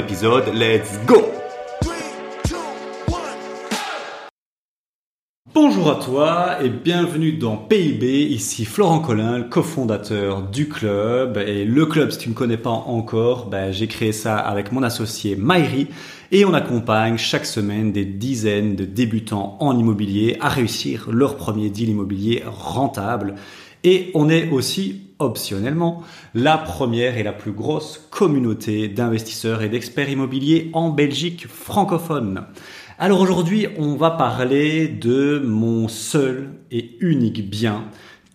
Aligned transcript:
l'épisode. 0.00 0.44
Let's 0.54 0.98
go 1.04 1.16
Bonjour 5.52 5.90
à 5.90 5.96
toi 5.96 6.64
et 6.64 6.70
bienvenue 6.70 7.32
dans 7.32 7.58
PIB, 7.58 8.22
ici 8.22 8.64
Florent 8.64 9.00
Collin, 9.00 9.38
le 9.38 9.44
cofondateur 9.44 10.42
du 10.42 10.68
club. 10.68 11.36
Et 11.36 11.66
le 11.66 11.84
club, 11.84 12.12
si 12.12 12.18
tu 12.18 12.30
ne 12.30 12.34
connais 12.34 12.56
pas 12.56 12.70
encore, 12.70 13.50
ben, 13.50 13.72
j'ai 13.72 13.88
créé 13.88 14.12
ça 14.12 14.38
avec 14.38 14.72
mon 14.72 14.82
associé 14.82 15.36
Maïri 15.36 15.88
et 16.32 16.46
on 16.46 16.54
accompagne 16.54 17.18
chaque 17.18 17.44
semaine 17.44 17.92
des 17.92 18.06
dizaines 18.06 18.76
de 18.76 18.86
débutants 18.86 19.58
en 19.60 19.78
immobilier 19.78 20.38
à 20.40 20.48
réussir 20.48 21.10
leur 21.10 21.36
premier 21.36 21.68
deal 21.68 21.90
immobilier 21.90 22.42
rentable. 22.46 23.34
Et 23.84 24.10
on 24.14 24.30
est 24.30 24.48
aussi 24.50 25.09
optionnellement 25.20 26.02
la 26.34 26.58
première 26.58 27.16
et 27.16 27.22
la 27.22 27.32
plus 27.32 27.52
grosse 27.52 28.06
communauté 28.10 28.88
d'investisseurs 28.88 29.62
et 29.62 29.68
d'experts 29.68 30.10
immobiliers 30.10 30.70
en 30.72 30.90
Belgique 30.90 31.46
francophone. 31.46 32.44
Alors 32.98 33.20
aujourd'hui, 33.20 33.66
on 33.78 33.96
va 33.96 34.10
parler 34.10 34.88
de 34.88 35.40
mon 35.44 35.88
seul 35.88 36.50
et 36.70 36.96
unique 37.00 37.48
bien 37.48 37.84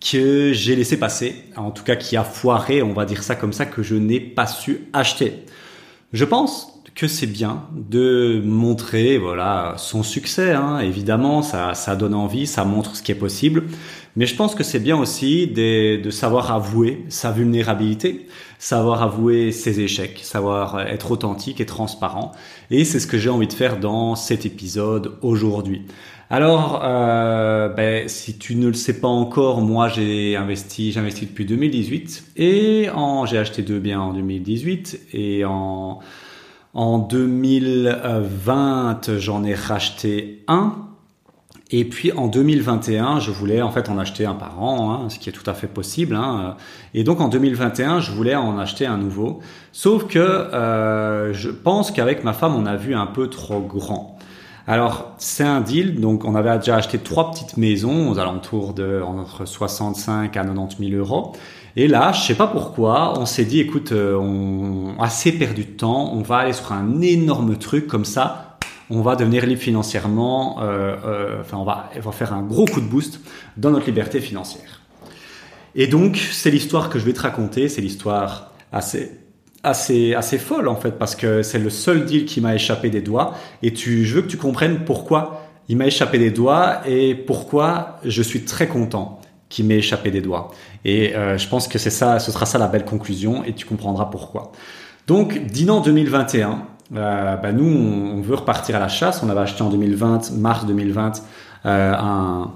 que 0.00 0.52
j'ai 0.52 0.76
laissé 0.76 0.98
passer, 0.98 1.36
en 1.56 1.70
tout 1.70 1.84
cas 1.84 1.96
qui 1.96 2.16
a 2.16 2.24
foiré, 2.24 2.82
on 2.82 2.92
va 2.92 3.04
dire 3.04 3.22
ça 3.22 3.34
comme 3.34 3.52
ça, 3.52 3.66
que 3.66 3.82
je 3.82 3.94
n'ai 3.94 4.20
pas 4.20 4.46
su 4.46 4.88
acheter. 4.92 5.44
Je 6.12 6.24
pense 6.24 6.76
que 6.96 7.06
c'est 7.06 7.26
bien 7.26 7.64
de 7.72 8.40
montrer 8.42 9.18
voilà 9.18 9.74
son 9.76 10.02
succès 10.02 10.52
hein. 10.52 10.78
évidemment 10.78 11.42
ça 11.42 11.74
ça 11.74 11.94
donne 11.94 12.14
envie 12.14 12.46
ça 12.46 12.64
montre 12.64 12.96
ce 12.96 13.02
qui 13.02 13.12
est 13.12 13.16
possible 13.16 13.64
mais 14.16 14.26
je 14.26 14.34
pense 14.34 14.54
que 14.54 14.64
c'est 14.64 14.78
bien 14.78 14.96
aussi 14.96 15.46
de, 15.46 16.10
savoir 16.10 16.52
avouer 16.52 17.04
sa 17.08 17.30
vulnérabilité 17.30 18.26
savoir 18.58 19.02
avouer 19.02 19.52
ses 19.52 19.80
échecs 19.80 20.20
savoir 20.22 20.80
être 20.80 21.10
authentique 21.10 21.60
et 21.60 21.66
transparent. 21.66 22.32
Et 22.70 22.84
c'est 22.84 23.00
ce 23.00 23.06
que 23.06 23.18
j'ai 23.18 23.28
envie 23.28 23.46
de 23.46 23.52
faire 23.52 23.78
dans 23.78 24.16
cet 24.16 24.46
épisode 24.46 25.18
aujourd'hui. 25.20 25.82
Alors, 26.28 26.80
euh, 26.82 27.68
ben, 27.68 28.08
si 28.08 28.36
tu 28.36 28.56
ne 28.56 28.66
le 28.66 28.74
sais 28.74 28.98
pas 28.98 29.06
encore, 29.06 29.60
moi 29.60 29.88
j'ai 29.88 30.34
investi, 30.34 30.90
j'ai 30.90 30.98
investi 30.98 31.26
depuis 31.26 31.44
2018 31.44 32.32
et 32.36 32.88
en, 32.92 33.26
j'ai 33.26 33.38
acheté 33.38 33.62
deux 33.62 33.78
biens 33.78 34.00
en 34.00 34.12
2018 34.12 35.02
et 35.12 35.44
en 35.44 36.00
2020, 36.74 39.18
j'en 39.18 39.44
ai 39.44 39.54
racheté 39.54 40.42
un. 40.48 40.88
Et 41.72 41.84
puis 41.84 42.12
en 42.12 42.28
2021, 42.28 43.18
je 43.18 43.32
voulais 43.32 43.60
en 43.60 43.72
fait 43.72 43.88
en 43.88 43.98
acheter 43.98 44.24
un 44.24 44.34
par 44.34 44.62
an, 44.62 44.92
hein, 44.92 45.08
ce 45.08 45.18
qui 45.18 45.28
est 45.28 45.32
tout 45.32 45.48
à 45.50 45.54
fait 45.54 45.66
possible. 45.66 46.14
Hein. 46.14 46.56
Et 46.94 47.02
donc 47.02 47.20
en 47.20 47.28
2021, 47.28 47.98
je 48.00 48.12
voulais 48.12 48.36
en 48.36 48.56
acheter 48.58 48.86
un 48.86 48.98
nouveau. 48.98 49.40
Sauf 49.72 50.06
que 50.06 50.18
euh, 50.18 51.32
je 51.32 51.50
pense 51.50 51.90
qu'avec 51.90 52.22
ma 52.22 52.32
femme, 52.32 52.54
on 52.54 52.66
a 52.66 52.76
vu 52.76 52.94
un 52.94 53.06
peu 53.06 53.28
trop 53.28 53.60
grand. 53.60 54.16
Alors 54.68 55.12
c'est 55.18 55.44
un 55.44 55.60
deal, 55.60 56.00
donc 56.00 56.24
on 56.24 56.36
avait 56.36 56.56
déjà 56.58 56.76
acheté 56.76 56.98
trois 56.98 57.32
petites 57.32 57.56
maisons 57.56 58.10
aux 58.10 58.18
alentours 58.18 58.72
de 58.72 59.00
entre 59.04 59.44
65 59.44 60.36
à 60.36 60.42
90 60.44 60.88
000 60.90 61.00
euros. 61.00 61.32
Et 61.74 61.88
là, 61.88 62.12
je 62.12 62.20
sais 62.20 62.34
pas 62.34 62.46
pourquoi, 62.46 63.18
on 63.18 63.26
s'est 63.26 63.44
dit, 63.44 63.60
écoute, 63.60 63.92
euh, 63.92 64.16
on 64.16 64.98
a 64.98 65.04
assez 65.04 65.32
perdu 65.32 65.64
de 65.64 65.70
temps, 65.70 66.12
on 66.14 66.22
va 66.22 66.38
aller 66.38 66.52
sur 66.52 66.72
un 66.72 67.00
énorme 67.02 67.56
truc 67.56 67.86
comme 67.86 68.06
ça, 68.06 68.55
on 68.90 69.02
va 69.02 69.16
devenir 69.16 69.46
libre 69.46 69.60
financièrement, 69.60 70.62
euh, 70.62 70.96
euh, 71.04 71.40
enfin 71.40 71.56
on 71.56 71.64
va, 71.64 71.90
on 71.96 72.00
va 72.00 72.12
faire 72.12 72.32
un 72.32 72.42
gros 72.42 72.66
coup 72.66 72.80
de 72.80 72.86
boost 72.86 73.20
dans 73.56 73.70
notre 73.70 73.86
liberté 73.86 74.20
financière. 74.20 74.80
Et 75.74 75.86
donc, 75.86 76.16
c'est 76.16 76.50
l'histoire 76.50 76.88
que 76.88 76.98
je 76.98 77.04
vais 77.04 77.12
te 77.12 77.20
raconter, 77.20 77.68
c'est 77.68 77.80
l'histoire 77.80 78.52
assez 78.72 79.12
assez 79.62 80.14
assez 80.14 80.38
folle 80.38 80.68
en 80.68 80.76
fait 80.76 80.92
parce 80.92 81.16
que 81.16 81.42
c'est 81.42 81.58
le 81.58 81.70
seul 81.70 82.04
deal 82.04 82.24
qui 82.24 82.40
m'a 82.40 82.54
échappé 82.54 82.88
des 82.88 83.00
doigts 83.00 83.34
et 83.62 83.72
tu 83.72 84.04
je 84.04 84.14
veux 84.14 84.22
que 84.22 84.28
tu 84.28 84.36
comprennes 84.36 84.84
pourquoi 84.84 85.46
il 85.68 85.76
m'a 85.76 85.86
échappé 85.86 86.18
des 86.18 86.30
doigts 86.30 86.86
et 86.86 87.14
pourquoi 87.14 87.98
je 88.04 88.22
suis 88.22 88.44
très 88.44 88.68
content 88.68 89.20
qui 89.48 89.62
m'est 89.62 89.78
échappé 89.78 90.10
des 90.10 90.20
doigts. 90.20 90.52
Et 90.84 91.14
euh, 91.16 91.38
je 91.38 91.48
pense 91.48 91.68
que 91.68 91.78
c'est 91.78 91.90
ça, 91.90 92.18
ce 92.18 92.30
sera 92.30 92.46
ça 92.46 92.58
la 92.58 92.68
belle 92.68 92.84
conclusion 92.84 93.44
et 93.44 93.52
tu 93.52 93.66
comprendras 93.66 94.06
pourquoi. 94.06 94.52
Donc, 95.06 95.46
Dinan 95.46 95.80
2021, 95.80 96.66
euh, 96.94 97.36
bah 97.36 97.52
nous, 97.52 97.64
on, 97.64 98.20
veut 98.20 98.34
repartir 98.34 98.76
à 98.76 98.78
la 98.78 98.88
chasse. 98.88 99.22
On 99.22 99.28
avait 99.28 99.40
acheté 99.40 99.62
en 99.62 99.70
2020, 99.70 100.32
mars 100.32 100.66
2020, 100.66 101.22
euh, 101.64 101.94
un, 101.94 102.52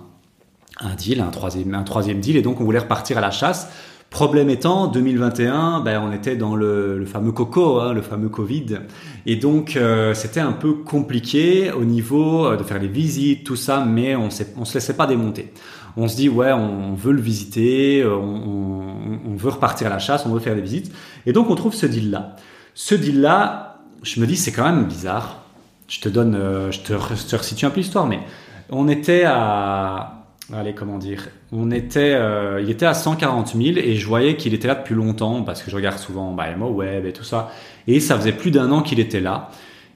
un 0.80 0.94
deal, 0.94 1.20
un 1.20 1.30
troisième, 1.30 1.74
un 1.74 1.82
troisième 1.82 2.20
deal, 2.20 2.36
et 2.36 2.42
donc 2.42 2.60
on 2.60 2.64
voulait 2.64 2.78
repartir 2.78 3.18
à 3.18 3.20
la 3.20 3.30
chasse. 3.30 3.68
Problème 4.08 4.50
étant, 4.50 4.88
2021, 4.88 5.82
ben, 5.82 6.02
on 6.04 6.12
était 6.12 6.34
dans 6.34 6.56
le, 6.56 6.98
le 6.98 7.06
fameux 7.06 7.30
coco, 7.30 7.78
hein, 7.78 7.92
le 7.92 8.02
fameux 8.02 8.28
Covid, 8.28 8.78
et 9.24 9.36
donc 9.36 9.76
euh, 9.76 10.14
c'était 10.14 10.40
un 10.40 10.50
peu 10.50 10.72
compliqué 10.72 11.70
au 11.70 11.84
niveau 11.84 12.46
euh, 12.46 12.56
de 12.56 12.64
faire 12.64 12.80
les 12.80 12.88
visites, 12.88 13.44
tout 13.44 13.54
ça, 13.54 13.84
mais 13.84 14.16
on, 14.16 14.28
on 14.56 14.64
se 14.64 14.74
laissait 14.74 14.96
pas 14.96 15.06
démonter 15.06 15.52
on 15.96 16.08
se 16.08 16.16
dit 16.16 16.28
ouais, 16.28 16.52
on 16.52 16.94
veut 16.94 17.12
le 17.12 17.20
visiter, 17.20 18.02
euh, 18.02 18.14
on, 18.14 19.34
veut 19.36 19.50
repartir 19.50 19.86
à 19.86 19.90
la 19.90 19.98
chasse, 19.98 20.26
on 20.26 20.30
veut 20.30 20.40
faire 20.40 20.54
des 20.54 20.60
visites, 20.60 20.92
et 21.24 21.32
donc 21.32 21.48
on 21.50 21.54
trouve 21.54 21.74
ce 21.74 21.86
deal 21.86 22.10
là. 22.10 22.36
Ce 22.74 22.94
deal 22.94 23.20
là, 23.20 23.69
je 24.02 24.20
me 24.20 24.26
dis 24.26 24.36
c'est 24.36 24.52
quand 24.52 24.64
même 24.64 24.84
bizarre. 24.84 25.44
Je 25.88 26.00
te 26.00 26.08
donne, 26.08 26.34
euh, 26.34 26.70
je 26.70 26.80
te, 26.80 26.92
resitue 26.92 27.66
un 27.66 27.70
peu 27.70 27.80
l'histoire, 27.80 28.06
mais 28.06 28.20
on 28.68 28.88
était 28.88 29.24
à, 29.26 30.20
allez 30.52 30.74
comment 30.74 30.98
dire, 30.98 31.28
on 31.52 31.70
était, 31.70 32.14
euh, 32.14 32.60
il 32.62 32.70
était 32.70 32.86
à 32.86 32.94
140 32.94 33.56
000 33.56 33.78
et 33.78 33.96
je 33.96 34.06
voyais 34.06 34.36
qu'il 34.36 34.54
était 34.54 34.68
là 34.68 34.74
depuis 34.74 34.94
longtemps 34.94 35.42
parce 35.42 35.62
que 35.62 35.70
je 35.70 35.76
regarde 35.76 35.98
souvent 35.98 36.32
bah, 36.32 36.46
Web 36.56 37.06
et 37.06 37.12
tout 37.12 37.24
ça, 37.24 37.50
et 37.86 38.00
ça 38.00 38.16
faisait 38.16 38.32
plus 38.32 38.50
d'un 38.50 38.70
an 38.70 38.82
qu'il 38.82 39.00
était 39.00 39.20
là. 39.20 39.50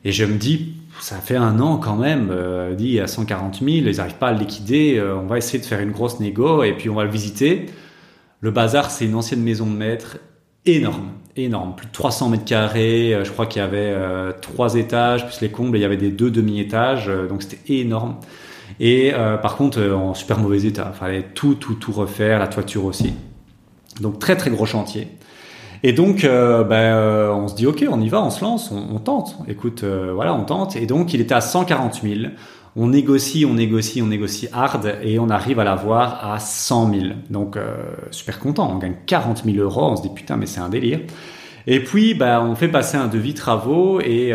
Et 0.04 0.12
je 0.12 0.25
me 0.25 0.37
dis, 0.37 0.75
ça 1.00 1.16
fait 1.16 1.37
un 1.37 1.60
an 1.60 1.78
quand 1.78 1.97
même, 1.97 2.28
euh, 2.31 2.75
dit 2.75 3.00
à 3.00 3.06
140 3.06 3.60
000, 3.60 3.69
ils 3.69 3.97
n'arrivent 3.97 4.14
pas 4.16 4.28
à 4.28 4.32
le 4.32 4.38
liquider, 4.38 4.97
euh, 4.98 5.16
on 5.16 5.26
va 5.26 5.38
essayer 5.38 5.59
de 5.59 5.64
faire 5.64 5.81
une 5.81 5.93
grosse 5.93 6.20
négo 6.20 6.62
et 6.62 6.72
puis 6.72 6.91
on 6.91 6.94
va 6.94 7.04
le 7.04 7.10
visiter. 7.10 7.66
Le 8.41 8.50
bazar, 8.50 8.91
c'est 8.91 9.06
une 9.06 9.14
ancienne 9.14 9.43
maison 9.43 9.66
de 9.66 9.76
maître 9.76 10.19
énorme, 10.66 11.12
énorme, 11.37 11.75
plus 11.77 11.87
de 11.87 11.93
300 11.93 12.28
mètres 12.28 12.45
carrés, 12.45 13.15
euh, 13.15 13.25
je 13.25 13.31
crois 13.31 13.47
qu'il 13.47 13.61
y 13.61 13.65
avait 13.65 13.93
euh, 13.93 14.33
trois 14.41 14.75
étages, 14.75 15.27
plus 15.27 15.41
les 15.41 15.50
combles, 15.50 15.77
il 15.77 15.81
y 15.81 15.84
avait 15.84 15.97
des 15.97 16.11
deux 16.11 16.31
demi-étages, 16.31 17.11
donc 17.28 17.43
c'était 17.43 17.81
énorme. 17.81 18.17
Et 18.81 19.12
par 19.41 19.56
contre, 19.56 19.81
en 19.81 20.15
super 20.15 20.39
mauvais 20.39 20.65
état, 20.65 20.91
il 20.93 20.99
fallait 20.99 21.23
tout, 21.34 21.55
tout, 21.55 21.75
tout 21.75 21.93
refaire, 21.93 22.41
la 22.41 22.49
toiture 22.49 22.87
aussi. 22.87 23.15
Donc 24.00 24.19
très, 24.19 24.37
très 24.37 24.50
gros 24.50 24.67
chantier. 24.67 25.06
Et 25.87 25.93
donc, 25.93 26.25
euh, 26.25 26.65
ben, 26.65 26.77
euh, 26.77 27.31
on 27.31 27.47
se 27.47 27.55
dit, 27.55 27.67
ok, 27.67 27.84
on 27.91 28.00
y 28.00 28.09
va, 28.09 28.23
on 28.23 28.31
se 28.31 28.43
lance, 28.43 28.73
on, 28.73 28.99
tente. 28.99 29.37
Écoute, 29.49 29.84
euh, 29.84 30.12
voilà, 30.15 30.33
on 30.33 30.44
tente. 30.44 30.77
Et 30.77 30.87
donc, 30.87 31.12
il 31.12 31.21
était 31.21 31.34
à 31.34 31.43
140 31.43 32.00
000. 32.03 32.33
On 32.77 32.89
négocie, 32.89 33.45
on 33.45 33.55
négocie, 33.55 34.03
on 34.03 34.07
négocie 34.07 34.49
hard 34.53 34.99
et 35.03 35.19
on 35.19 35.29
arrive 35.31 35.61
à 35.61 35.65
l'avoir 35.65 36.33
à 36.33 36.41
100 36.41 36.91
000. 36.93 37.03
Donc, 37.31 37.57
super 38.11 38.41
content. 38.41 38.69
On 38.73 38.79
gagne 38.79 38.97
40 39.07 39.45
000 39.45 39.59
euros. 39.59 39.85
On 39.85 39.97
se 39.97 40.03
dit, 40.03 40.09
putain, 40.09 40.37
mais 40.37 40.47
c'est 40.47 40.61
un 40.61 40.69
délire. 40.69 41.01
Et 41.69 41.83
puis, 41.83 42.15
ben, 42.15 42.41
on 42.41 42.57
fait 42.57 42.69
passer 42.69 42.97
un 42.97 43.07
devis 43.07 43.35
travaux 43.35 44.01
et 44.01 44.35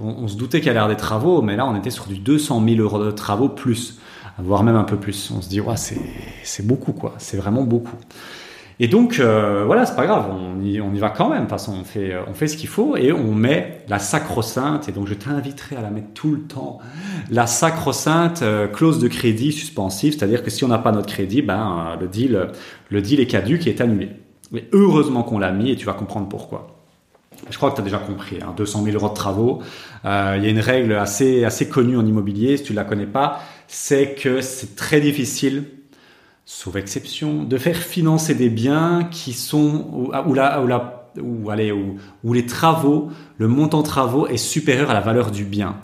on, 0.00 0.28
se 0.28 0.36
doutait 0.36 0.60
qu'il 0.60 0.68
y 0.68 0.70
avoir 0.70 0.88
des 0.88 0.96
travaux, 0.96 1.42
mais 1.42 1.56
là, 1.56 1.66
on 1.66 1.74
était 1.74 1.90
sur 1.90 2.06
du 2.06 2.18
200 2.18 2.62
000 2.64 2.80
euros 2.80 3.04
de 3.04 3.10
travaux 3.10 3.48
plus, 3.48 3.98
voire 4.38 4.62
même 4.62 4.76
un 4.76 4.84
peu 4.84 4.96
plus. 4.96 5.30
On 5.36 5.42
se 5.42 5.48
dit, 5.48 5.60
ouais, 5.60 5.76
c'est 5.76 6.66
beaucoup, 6.66 6.92
quoi. 6.92 7.14
C'est 7.18 7.36
vraiment 7.36 7.64
beaucoup. 7.64 7.96
Et 8.80 8.86
donc, 8.86 9.18
euh, 9.18 9.64
voilà, 9.66 9.86
c'est 9.86 9.96
pas 9.96 10.06
grave, 10.06 10.30
on 10.30 10.62
y, 10.62 10.80
on 10.80 10.94
y, 10.94 10.98
va 10.98 11.10
quand 11.10 11.28
même. 11.28 11.38
De 11.38 11.42
toute 11.42 11.50
façon, 11.50 11.76
on 11.80 11.84
fait, 11.84 12.14
on 12.28 12.34
fait 12.34 12.46
ce 12.46 12.56
qu'il 12.56 12.68
faut 12.68 12.96
et 12.96 13.12
on 13.12 13.34
met 13.34 13.84
la 13.88 13.98
sacro-sainte, 13.98 14.88
et 14.88 14.92
donc 14.92 15.08
je 15.08 15.14
t'inviterai 15.14 15.74
à 15.74 15.82
la 15.82 15.90
mettre 15.90 16.12
tout 16.14 16.30
le 16.30 16.42
temps, 16.42 16.78
la 17.28 17.48
sacro-sainte 17.48 18.42
euh, 18.42 18.68
clause 18.68 19.00
de 19.00 19.08
crédit 19.08 19.50
suspensive, 19.50 20.14
c'est-à-dire 20.16 20.44
que 20.44 20.50
si 20.50 20.62
on 20.62 20.68
n'a 20.68 20.78
pas 20.78 20.92
notre 20.92 21.08
crédit, 21.08 21.42
ben, 21.42 21.96
le, 22.00 22.06
deal, 22.06 22.48
le 22.90 23.02
deal 23.02 23.18
est 23.18 23.26
caduque 23.26 23.66
et 23.66 23.70
est 23.70 23.80
annulé. 23.80 24.10
Mais 24.52 24.68
heureusement 24.72 25.24
qu'on 25.24 25.40
l'a 25.40 25.50
mis 25.50 25.72
et 25.72 25.76
tu 25.76 25.84
vas 25.84 25.92
comprendre 25.92 26.28
pourquoi. 26.28 26.78
Je 27.50 27.56
crois 27.56 27.70
que 27.70 27.76
tu 27.76 27.80
as 27.80 27.84
déjà 27.84 27.98
compris, 27.98 28.38
hein, 28.42 28.54
200 28.56 28.84
000 28.84 28.96
euros 28.96 29.08
de 29.08 29.14
travaux. 29.14 29.60
Euh, 30.04 30.34
il 30.36 30.44
y 30.44 30.46
a 30.46 30.50
une 30.50 30.60
règle 30.60 30.92
assez, 30.94 31.44
assez 31.44 31.68
connue 31.68 31.96
en 31.96 32.06
immobilier, 32.06 32.56
si 32.56 32.64
tu 32.64 32.72
ne 32.72 32.76
la 32.76 32.84
connais 32.84 33.06
pas, 33.06 33.40
c'est 33.66 34.14
que 34.14 34.40
c'est 34.40 34.76
très 34.76 35.00
difficile 35.00 35.64
sauf 36.50 36.76
exception, 36.76 37.44
de 37.44 37.58
faire 37.58 37.76
financer 37.76 38.34
des 38.34 38.48
biens 38.48 39.06
qui 39.10 39.34
sont 39.34 39.86
où, 39.92 40.32
la, 40.32 40.62
où 40.62 40.66
la 40.66 41.10
où, 41.20 41.50
allez, 41.50 41.72
où, 41.72 41.96
où 42.24 42.32
les 42.32 42.46
travaux, 42.46 43.10
le 43.36 43.48
montant 43.48 43.82
travaux 43.82 44.26
est 44.26 44.38
supérieur 44.38 44.90
à 44.90 44.94
la 44.94 45.00
valeur 45.00 45.30
du 45.30 45.44
bien. 45.44 45.76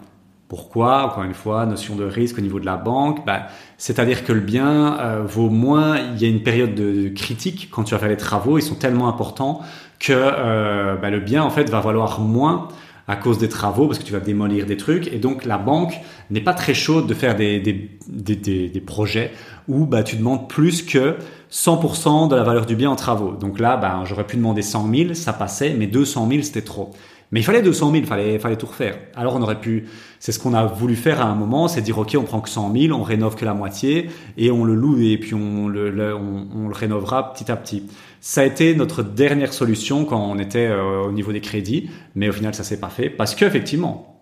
Pourquoi? 0.49 1.05
Encore 1.05 1.25
une 1.25 1.35
fois, 1.35 1.67
notion 1.67 1.97
de 1.97 2.05
risque 2.05 2.39
au 2.39 2.41
niveau 2.41 2.61
de 2.61 2.65
la 2.65 2.77
banque. 2.77 3.27
Bah, 3.27 3.49
C'est-à-dire 3.77 4.25
que 4.25 4.33
le 4.33 4.41
bien 4.41 4.99
euh, 5.01 5.23
vaut 5.27 5.51
moins. 5.51 5.99
Il 5.99 6.23
y 6.23 6.25
a 6.25 6.29
une 6.29 6.43
période 6.43 6.75
de, 6.75 7.11
critique 7.11 7.69
quand 7.71 7.85
tu 7.85 7.95
vas 7.95 8.01
faire 8.01 8.09
les 8.09 8.17
travaux. 8.17 8.57
Ils 8.57 8.63
sont 8.63 8.75
tellement 8.75 9.09
importants 9.09 9.61
que 9.99 10.15
euh, 10.15 10.97
bah, 10.97 11.11
le 11.11 11.21
bien 11.21 11.43
en 11.43 11.51
fait 11.51 11.69
va 11.69 11.81
valoir 11.81 12.21
moins 12.21 12.69
à 13.07 13.17
cause 13.17 13.39
des 13.39 13.49
travaux 13.49 13.87
parce 13.87 13.99
que 13.99 14.05
tu 14.05 14.13
vas 14.13 14.21
démolir 14.21 14.67
des 14.67 14.77
trucs 14.77 15.09
et 15.13 15.19
donc 15.19 15.45
la 15.45 15.59
banque 15.59 15.95
n'est 16.31 16.41
pas 16.41 16.55
très 16.55 16.75
chaude 16.75 17.07
de 17.07 17.15
faire 17.15 17.37
des, 17.37 17.61
des, 17.61 17.91
des, 18.09 18.69
des, 18.69 18.81
projets 18.81 19.33
où 19.69 19.85
bah, 19.87 20.03
tu 20.03 20.17
demandes 20.17 20.49
plus 20.49 20.83
que 20.83 21.17
100% 21.51 22.29
de 22.29 22.37
la 22.37 22.43
valeur 22.43 22.67
du 22.67 22.77
bien 22.77 22.91
en 22.91 22.97
travaux. 22.97 23.33
Donc 23.33 23.61
là, 23.61 23.77
bah, 23.77 24.03
j'aurais 24.05 24.27
pu 24.27 24.37
demander 24.37 24.63
100 24.63 24.91
000, 24.93 25.15
ça 25.15 25.33
passait, 25.33 25.75
mais 25.75 25.87
200 25.87 26.29
000 26.31 26.43
c'était 26.43 26.63
trop. 26.63 26.93
Mais 27.33 27.41
il 27.41 27.43
fallait 27.43 27.63
200 27.63 27.93
000, 27.93 28.05
fallait, 28.05 28.39
fallait 28.39 28.57
tout 28.57 28.67
refaire. 28.67 28.97
Alors 29.17 29.35
on 29.35 29.43
aurait 29.43 29.61
pu, 29.61 29.87
c'est 30.21 30.33
ce 30.33 30.39
qu'on 30.39 30.55
a 30.55 30.65
voulu 30.67 30.95
faire 30.97 31.21
à 31.21 31.25
un 31.25 31.35
moment, 31.35 31.69
c'est 31.69 31.81
dire 31.81 31.99
ok, 31.99 32.17
on 32.19 32.23
prend 32.23 32.41
que 32.41 32.49
100 32.49 32.73
000, 32.77 32.99
on 32.99 33.03
rénove 33.03 33.37
que 33.37 33.45
la 33.45 33.55
moitié 33.55 34.11
et 34.37 34.51
on 34.51 34.65
le 34.65 34.75
loue 34.75 35.01
et 35.01 35.19
puis 35.19 35.35
on 35.35 35.69
le, 35.69 36.15
on, 36.15 36.69
le 36.69 36.75
rénovera 36.75 37.33
petit 37.33 37.51
à 37.51 37.57
petit. 37.57 37.85
Ça 38.21 38.43
a 38.43 38.45
été 38.45 38.75
notre 38.75 39.03
dernière 39.03 39.53
solution 39.53 40.05
quand 40.05 40.21
on 40.21 40.39
était 40.39 40.67
euh, 40.67 41.03
au 41.03 41.13
niveau 41.13 41.33
des 41.33 41.41
crédits, 41.41 41.91
mais 42.15 42.29
au 42.29 42.33
final 42.33 42.55
ça 42.55 42.63
s'est 42.63 42.81
pas 42.81 42.89
fait 42.89 43.11
parce 43.11 43.35
qu'effectivement, 43.35 44.15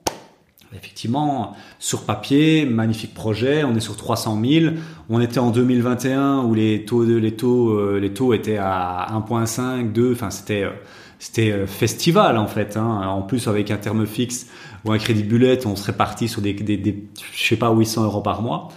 effectivement, 0.76 1.54
sur 1.78 2.04
papier, 2.04 2.64
magnifique 2.64 3.14
projet, 3.14 3.64
on 3.64 3.74
est 3.74 3.80
sur 3.80 3.96
300 3.96 4.40
000. 4.42 4.74
On 5.08 5.20
était 5.20 5.38
en 5.38 5.50
2021 5.50 6.44
où 6.44 6.54
les 6.54 6.84
taux, 6.84 7.04
les 7.04 7.36
taux, 7.36 7.70
euh, 7.70 7.98
les 8.00 8.12
taux 8.12 8.32
étaient 8.32 8.58
à 8.58 9.08
1.5, 9.12 9.92
2. 9.92 10.12
Enfin, 10.12 10.30
c'était, 10.30 10.62
euh, 10.62 10.70
c'était 11.22 11.66
festival 11.68 12.36
en 12.36 12.48
fait. 12.48 12.76
Hein. 12.76 13.06
En 13.06 13.22
plus, 13.22 13.46
avec 13.46 13.70
un 13.70 13.76
terme 13.76 14.06
fixe 14.06 14.48
ou 14.84 14.90
un 14.90 14.98
crédit 14.98 15.22
bullet, 15.22 15.64
on 15.66 15.76
serait 15.76 15.92
parti 15.92 16.26
sur 16.26 16.42
des, 16.42 16.52
des, 16.52 16.76
des 16.76 17.04
je 17.32 17.46
sais 17.46 17.56
pas, 17.56 17.72
800 17.72 18.04
euros 18.04 18.22
par 18.22 18.42
mois. 18.42 18.70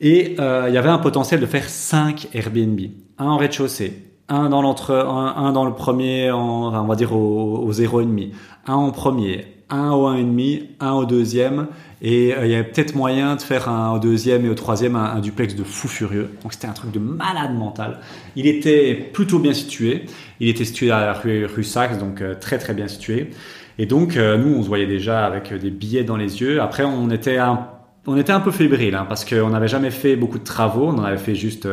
Et 0.00 0.34
euh, 0.40 0.66
il 0.68 0.74
y 0.74 0.76
avait 0.76 0.88
un 0.88 0.98
potentiel 0.98 1.38
de 1.40 1.46
faire 1.46 1.68
5 1.68 2.30
Airbnb, 2.34 2.80
un 3.18 3.26
en 3.26 3.36
rez-de-chaussée, 3.36 4.02
un 4.28 4.48
dans 4.48 4.60
l'entre, 4.60 4.92
un, 4.92 5.52
dans 5.52 5.64
le 5.64 5.72
premier, 5.72 6.32
en, 6.32 6.74
on 6.74 6.86
va 6.86 6.96
dire 6.96 7.12
au, 7.12 7.58
au 7.58 7.72
0,5, 7.72 8.32
un 8.66 8.74
en 8.74 8.90
premier, 8.90 9.46
un 9.70 9.90
au 9.92 10.08
1,5, 10.10 10.62
un 10.80 10.92
au 10.92 11.04
deuxième, 11.04 11.68
et 12.00 12.34
euh, 12.34 12.46
il 12.46 12.52
y 12.52 12.54
avait 12.54 12.64
peut-être 12.64 12.94
moyen 12.94 13.36
de 13.36 13.42
faire 13.42 13.68
un 13.68 13.92
au 13.92 13.98
deuxième 13.98 14.44
et 14.46 14.48
au 14.48 14.54
troisième 14.54 14.96
un, 14.96 15.18
duplex 15.20 15.54
de 15.54 15.64
fou 15.64 15.88
furieux. 15.88 16.30
Donc 16.42 16.52
c'était 16.52 16.68
un 16.68 16.72
truc 16.72 16.92
de 16.92 16.98
malade 16.98 17.54
mental. 17.54 17.98
Il 18.36 18.46
était 18.46 18.94
plutôt 18.94 19.38
bien 19.38 19.52
situé. 19.52 20.04
Il 20.40 20.48
était 20.48 20.64
situé 20.64 20.90
à 20.90 21.00
la 21.00 21.12
rue, 21.12 21.46
rue 21.46 21.64
Saxe, 21.64 21.98
donc 21.98 22.20
euh, 22.20 22.34
très 22.38 22.58
très 22.58 22.74
bien 22.74 22.88
situé. 22.88 23.30
Et 23.78 23.86
donc 23.86 24.16
euh, 24.16 24.38
nous, 24.38 24.56
on 24.56 24.62
se 24.62 24.68
voyait 24.68 24.86
déjà 24.86 25.26
avec 25.26 25.52
des 25.52 25.70
billets 25.70 26.04
dans 26.04 26.16
les 26.16 26.40
yeux. 26.40 26.60
Après, 26.60 26.84
on 26.84 27.10
était 27.10 27.38
un 27.38 27.68
on 28.06 28.16
était 28.16 28.32
un 28.32 28.40
peu 28.40 28.52
fébrile 28.52 28.94
hein, 28.94 29.04
parce 29.06 29.26
qu'on 29.26 29.50
n'avait 29.50 29.68
jamais 29.68 29.90
fait 29.90 30.16
beaucoup 30.16 30.38
de 30.38 30.44
travaux. 30.44 30.86
On 30.86 30.98
en 30.98 31.04
avait 31.04 31.18
fait 31.18 31.34
juste 31.34 31.68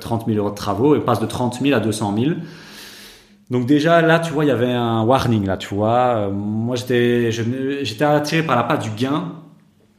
30 0.00 0.26
000 0.26 0.36
euros 0.36 0.50
de 0.50 0.54
travaux 0.54 0.94
et 0.94 0.98
on 0.98 1.00
passe 1.00 1.20
de 1.20 1.24
30 1.24 1.60
000 1.62 1.74
à 1.74 1.80
200 1.80 2.14
000. 2.14 2.30
Donc 3.50 3.66
déjà 3.66 4.02
là, 4.02 4.18
tu 4.18 4.32
vois, 4.32 4.44
il 4.44 4.48
y 4.48 4.52
avait 4.52 4.72
un 4.72 5.02
warning 5.02 5.46
là, 5.46 5.56
tu 5.56 5.74
vois. 5.74 6.28
moi, 6.30 6.76
j'étais 6.76 7.30
j'étais 7.32 8.04
attiré 8.04 8.42
par 8.42 8.56
la 8.56 8.64
part 8.64 8.78
du 8.78 8.90
gain 8.90 9.32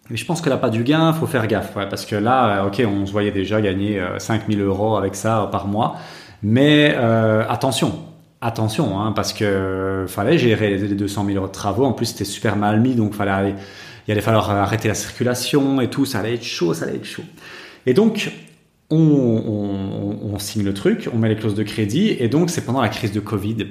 mais 0.10 0.18
je 0.18 0.26
pense 0.26 0.42
que 0.42 0.50
là, 0.50 0.58
pas 0.58 0.70
du 0.70 0.84
gain, 0.84 1.14
faut 1.14 1.28
faire 1.28 1.46
gaffe, 1.46 1.76
ouais, 1.76 1.88
parce 1.88 2.06
que 2.06 2.16
là, 2.16 2.64
euh, 2.64 2.68
ok, 2.68 2.82
on 2.86 3.06
se 3.06 3.12
voyait 3.12 3.32
déjà 3.32 3.62
gagner 3.62 4.02
5000 4.18 4.60
euh, 4.60 4.66
euros 4.66 4.98
avec 4.98 5.16
ça 5.16 5.44
euh, 5.44 5.46
par 5.46 5.68
mois, 5.68 5.98
mais 6.42 6.96
euh, 6.98 7.44
attention, 7.48 7.94
attention, 8.42 9.00
hein, 9.00 9.12
parce 9.12 9.34
que 9.34 10.06
fallait 10.08 10.40
gérer 10.40 10.78
les 10.78 10.96
200 10.96 11.26
000 11.26 11.38
euros 11.38 11.48
de 11.48 11.52
travaux. 11.52 11.86
En 11.86 11.94
plus, 11.94 12.08
c'était 12.08 12.26
super 12.26 12.56
mal 12.56 12.80
mis, 12.80 12.96
donc 12.96 13.14
fallait 13.14 13.54
il 14.08 14.12
allait 14.12 14.22
falloir 14.22 14.50
arrêter 14.50 14.88
la 14.88 14.96
circulation 14.96 15.80
et 15.82 15.88
tout. 15.88 16.06
Ça 16.06 16.20
allait 16.20 16.34
être 16.34 16.44
chaud, 16.44 16.74
ça 16.74 16.86
allait 16.86 16.96
être 16.96 17.06
chaud. 17.06 17.22
Et 17.86 17.94
donc, 17.94 18.32
on, 18.90 20.38
signe 20.40 20.64
le 20.64 20.74
truc, 20.74 21.10
on 21.14 21.18
met 21.18 21.30
les 21.30 21.36
clauses 21.36 21.56
de 21.56 21.64
crédit, 21.64 22.16
et 22.20 22.28
donc 22.28 22.50
c'est 22.50 22.62
pendant 22.62 22.82
la 22.82 22.90
crise 22.90 23.12
de 23.12 23.20
Covid. 23.20 23.68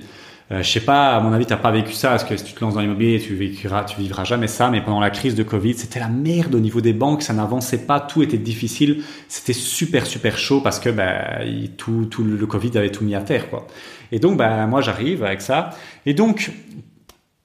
Euh, 0.51 0.63
je 0.63 0.71
sais 0.71 0.81
pas, 0.81 1.15
à 1.15 1.21
mon 1.21 1.33
avis, 1.33 1.45
t'as 1.45 1.57
pas 1.57 1.71
vécu 1.71 1.93
ça, 1.93 2.11
parce 2.11 2.25
que 2.25 2.37
si 2.37 2.45
tu 2.45 2.55
te 2.55 2.65
lances 2.65 2.75
dans 2.75 2.81
l'immobilier, 2.81 3.21
tu 3.21 3.35
vivras, 3.35 3.85
tu 3.85 4.01
vivras 4.01 4.25
jamais 4.25 4.47
ça. 4.47 4.71
Mais 4.71 4.81
pendant 4.81 5.01
la 5.01 5.11
crise 5.11 5.35
de 5.35 5.43
Covid, 5.43 5.75
c'était 5.75 6.01
la 6.01 6.09
merde 6.09 6.55
au 6.55 6.61
niveau 6.61 6.81
des 6.81 6.95
banques, 6.95 7.23
ça 7.23 7.35
n'avançait 7.35 7.85
pas, 7.85 8.01
tout 8.01 8.23
était 8.23 8.39
difficile, 8.39 9.03
c'était 9.29 9.53
super 9.53 10.07
super 10.07 10.39
chaud 10.39 10.61
parce 10.63 10.79
que 10.81 10.89
bah, 10.89 11.41
tout, 11.77 12.07
tout 12.07 12.25
le 12.25 12.47
Covid 12.47 12.79
avait 12.79 12.91
tout 12.91 13.05
mis 13.05 13.15
à 13.15 13.21
terre, 13.21 13.51
quoi. 13.51 13.67
Et 14.11 14.19
donc, 14.19 14.39
bah, 14.39 14.67
moi, 14.67 14.81
j'arrive 14.81 15.23
avec 15.23 15.43
ça. 15.43 15.71
Et 16.07 16.15
donc, 16.15 16.51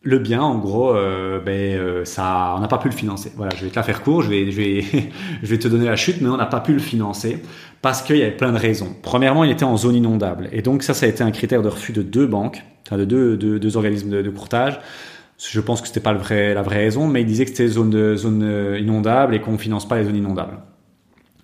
le 0.03 0.19
bien, 0.19 0.41
en 0.41 0.57
gros, 0.59 0.94
euh, 0.95 1.39
ben, 1.39 1.77
euh, 1.77 2.05
ça, 2.05 2.53
on 2.57 2.59
n'a 2.59 2.67
pas 2.67 2.77
pu 2.77 2.89
le 2.89 2.94
financer. 2.94 3.31
Voilà, 3.38 3.55
je 3.55 3.63
vais 3.63 3.71
te 3.71 3.75
la 3.75 3.83
faire 3.83 4.03
court, 4.03 4.21
je 4.21 4.29
vais, 4.29 4.51
je 4.51 4.57
vais, 4.57 4.81
je 5.41 5.47
vais 5.47 5.57
te 5.57 5.67
donner 5.67 5.85
la 5.85 5.95
chute, 5.95 6.21
mais 6.21 6.29
on 6.29 6.38
n'a 6.38 6.45
pas 6.45 6.59
pu 6.59 6.73
le 6.73 6.79
financer 6.79 7.41
parce 7.81 8.01
qu'il 8.01 8.17
y 8.17 8.21
avait 8.21 8.35
plein 8.35 8.51
de 8.51 8.57
raisons. 8.57 8.95
Premièrement, 9.01 9.44
il 9.44 9.51
était 9.51 9.63
en 9.63 9.77
zone 9.77 9.95
inondable, 9.95 10.50
et 10.51 10.61
donc 10.61 10.83
ça, 10.83 10.94
ça 10.94 11.05
a 11.05 11.09
été 11.09 11.23
un 11.23 11.31
critère 11.31 11.61
de 11.61 11.69
refus 11.69 11.94
de 11.94 12.01
deux 12.01 12.27
banques 12.27 12.63
enfin 12.85 12.97
de 12.97 13.05
deux, 13.05 13.38
deux, 13.38 13.59
deux 13.59 13.77
organismes 13.77 14.09
de, 14.09 14.21
de, 14.21 14.29
courtage. 14.29 14.79
Je 15.38 15.59
pense 15.59 15.81
que 15.81 15.88
c'était 15.88 16.00
pas 16.00 16.13
le 16.13 16.19
vrai, 16.19 16.53
la 16.53 16.61
vraie 16.61 16.77
raison, 16.77 17.07
mais 17.07 17.21
ils 17.21 17.25
disaient 17.25 17.45
que 17.45 17.51
c'était 17.51 17.67
zone, 17.67 18.15
zone 18.15 18.44
euh, 18.44 18.79
inondable 18.79 19.35
et 19.35 19.41
qu'on 19.41 19.57
finance 19.57 19.88
pas 19.88 19.97
les 19.97 20.05
zones 20.05 20.15
inondables. 20.15 20.59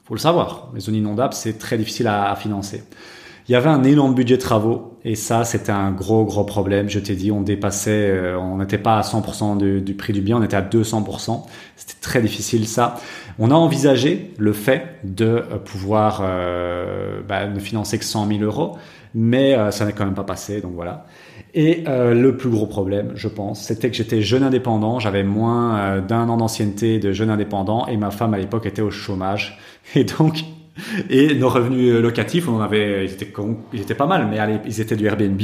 Faut 0.05 0.13
le 0.13 0.19
savoir, 0.19 0.69
les 0.73 0.79
zones 0.79 0.95
inondables, 0.95 1.33
c'est 1.33 1.57
très 1.57 1.77
difficile 1.77 2.07
à, 2.07 2.31
à, 2.31 2.35
financer. 2.35 2.83
Il 3.49 3.53
y 3.53 3.55
avait 3.55 3.69
un 3.69 3.83
énorme 3.83 4.13
budget 4.13 4.37
de 4.37 4.41
travaux 4.41 4.99
et 5.03 5.15
ça, 5.15 5.43
c'était 5.43 5.71
un 5.71 5.89
gros, 5.89 6.23
gros 6.23 6.43
problème. 6.43 6.87
Je 6.87 6.99
t'ai 6.99 7.15
dit, 7.15 7.31
on 7.31 7.41
dépassait, 7.41 8.11
euh, 8.11 8.37
on 8.37 8.57
n'était 8.57 8.77
pas 8.77 8.99
à 8.99 9.01
100% 9.01 9.81
du, 9.81 9.93
prix 9.95 10.13
du 10.13 10.21
bien, 10.21 10.37
on 10.37 10.43
était 10.43 10.55
à 10.55 10.61
200%. 10.61 11.47
C'était 11.75 11.99
très 11.99 12.21
difficile 12.21 12.67
ça. 12.67 12.97
On 13.39 13.49
a 13.49 13.55
envisagé 13.55 14.35
le 14.37 14.53
fait 14.53 14.99
de 15.03 15.25
euh, 15.25 15.57
pouvoir 15.57 16.21
euh, 16.21 17.21
bah, 17.27 17.47
ne 17.47 17.59
financer 17.59 17.97
que 17.97 18.05
100 18.05 18.27
000 18.27 18.41
euros, 18.41 18.77
mais 19.15 19.57
ça 19.71 19.85
n'est 19.87 19.93
quand 19.93 20.05
même 20.05 20.13
pas 20.13 20.23
passé, 20.23 20.61
donc 20.61 20.73
voilà. 20.75 21.07
Et 21.55 21.85
le 21.87 22.37
plus 22.37 22.51
gros 22.51 22.67
problème, 22.67 23.13
je 23.15 23.27
pense, 23.27 23.63
c'était 23.63 23.89
que 23.89 23.95
j'étais 23.95 24.21
jeune 24.21 24.43
indépendant, 24.43 24.99
j'avais 24.99 25.23
moins 25.23 25.99
d'un 26.01 26.29
an 26.29 26.37
d'ancienneté 26.37 26.99
de 26.99 27.11
jeune 27.11 27.31
indépendant 27.31 27.87
et 27.87 27.97
ma 27.97 28.11
femme 28.11 28.35
à 28.35 28.37
l'époque 28.37 28.67
était 28.67 28.83
au 28.83 28.91
chômage. 28.91 29.57
Et 29.95 30.03
donc, 30.03 30.43
et 31.09 31.35
nos 31.35 31.49
revenus 31.49 31.93
locatifs, 31.95 32.47
on 32.47 32.59
avait, 32.59 33.05
ils 33.05 33.81
étaient, 33.81 33.95
pas 33.95 34.07
mal, 34.07 34.27
mais 34.29 34.37
ils 34.65 34.81
étaient 34.81 34.95
du 34.95 35.05
Airbnb. 35.05 35.41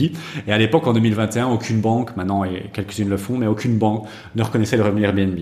Et 0.48 0.52
à 0.52 0.58
l'époque, 0.58 0.88
en 0.88 0.94
2021, 0.94 1.48
aucune 1.48 1.82
banque, 1.82 2.16
maintenant 2.16 2.44
et 2.44 2.70
quelques-unes 2.74 3.10
le 3.10 3.18
font, 3.18 3.38
mais 3.38 3.48
aucune 3.48 3.78
banque 3.78 4.08
ne 4.36 4.44
reconnaissait 4.44 4.78
le 4.78 4.84
revenu 4.84 5.04
Airbnb. 5.04 5.40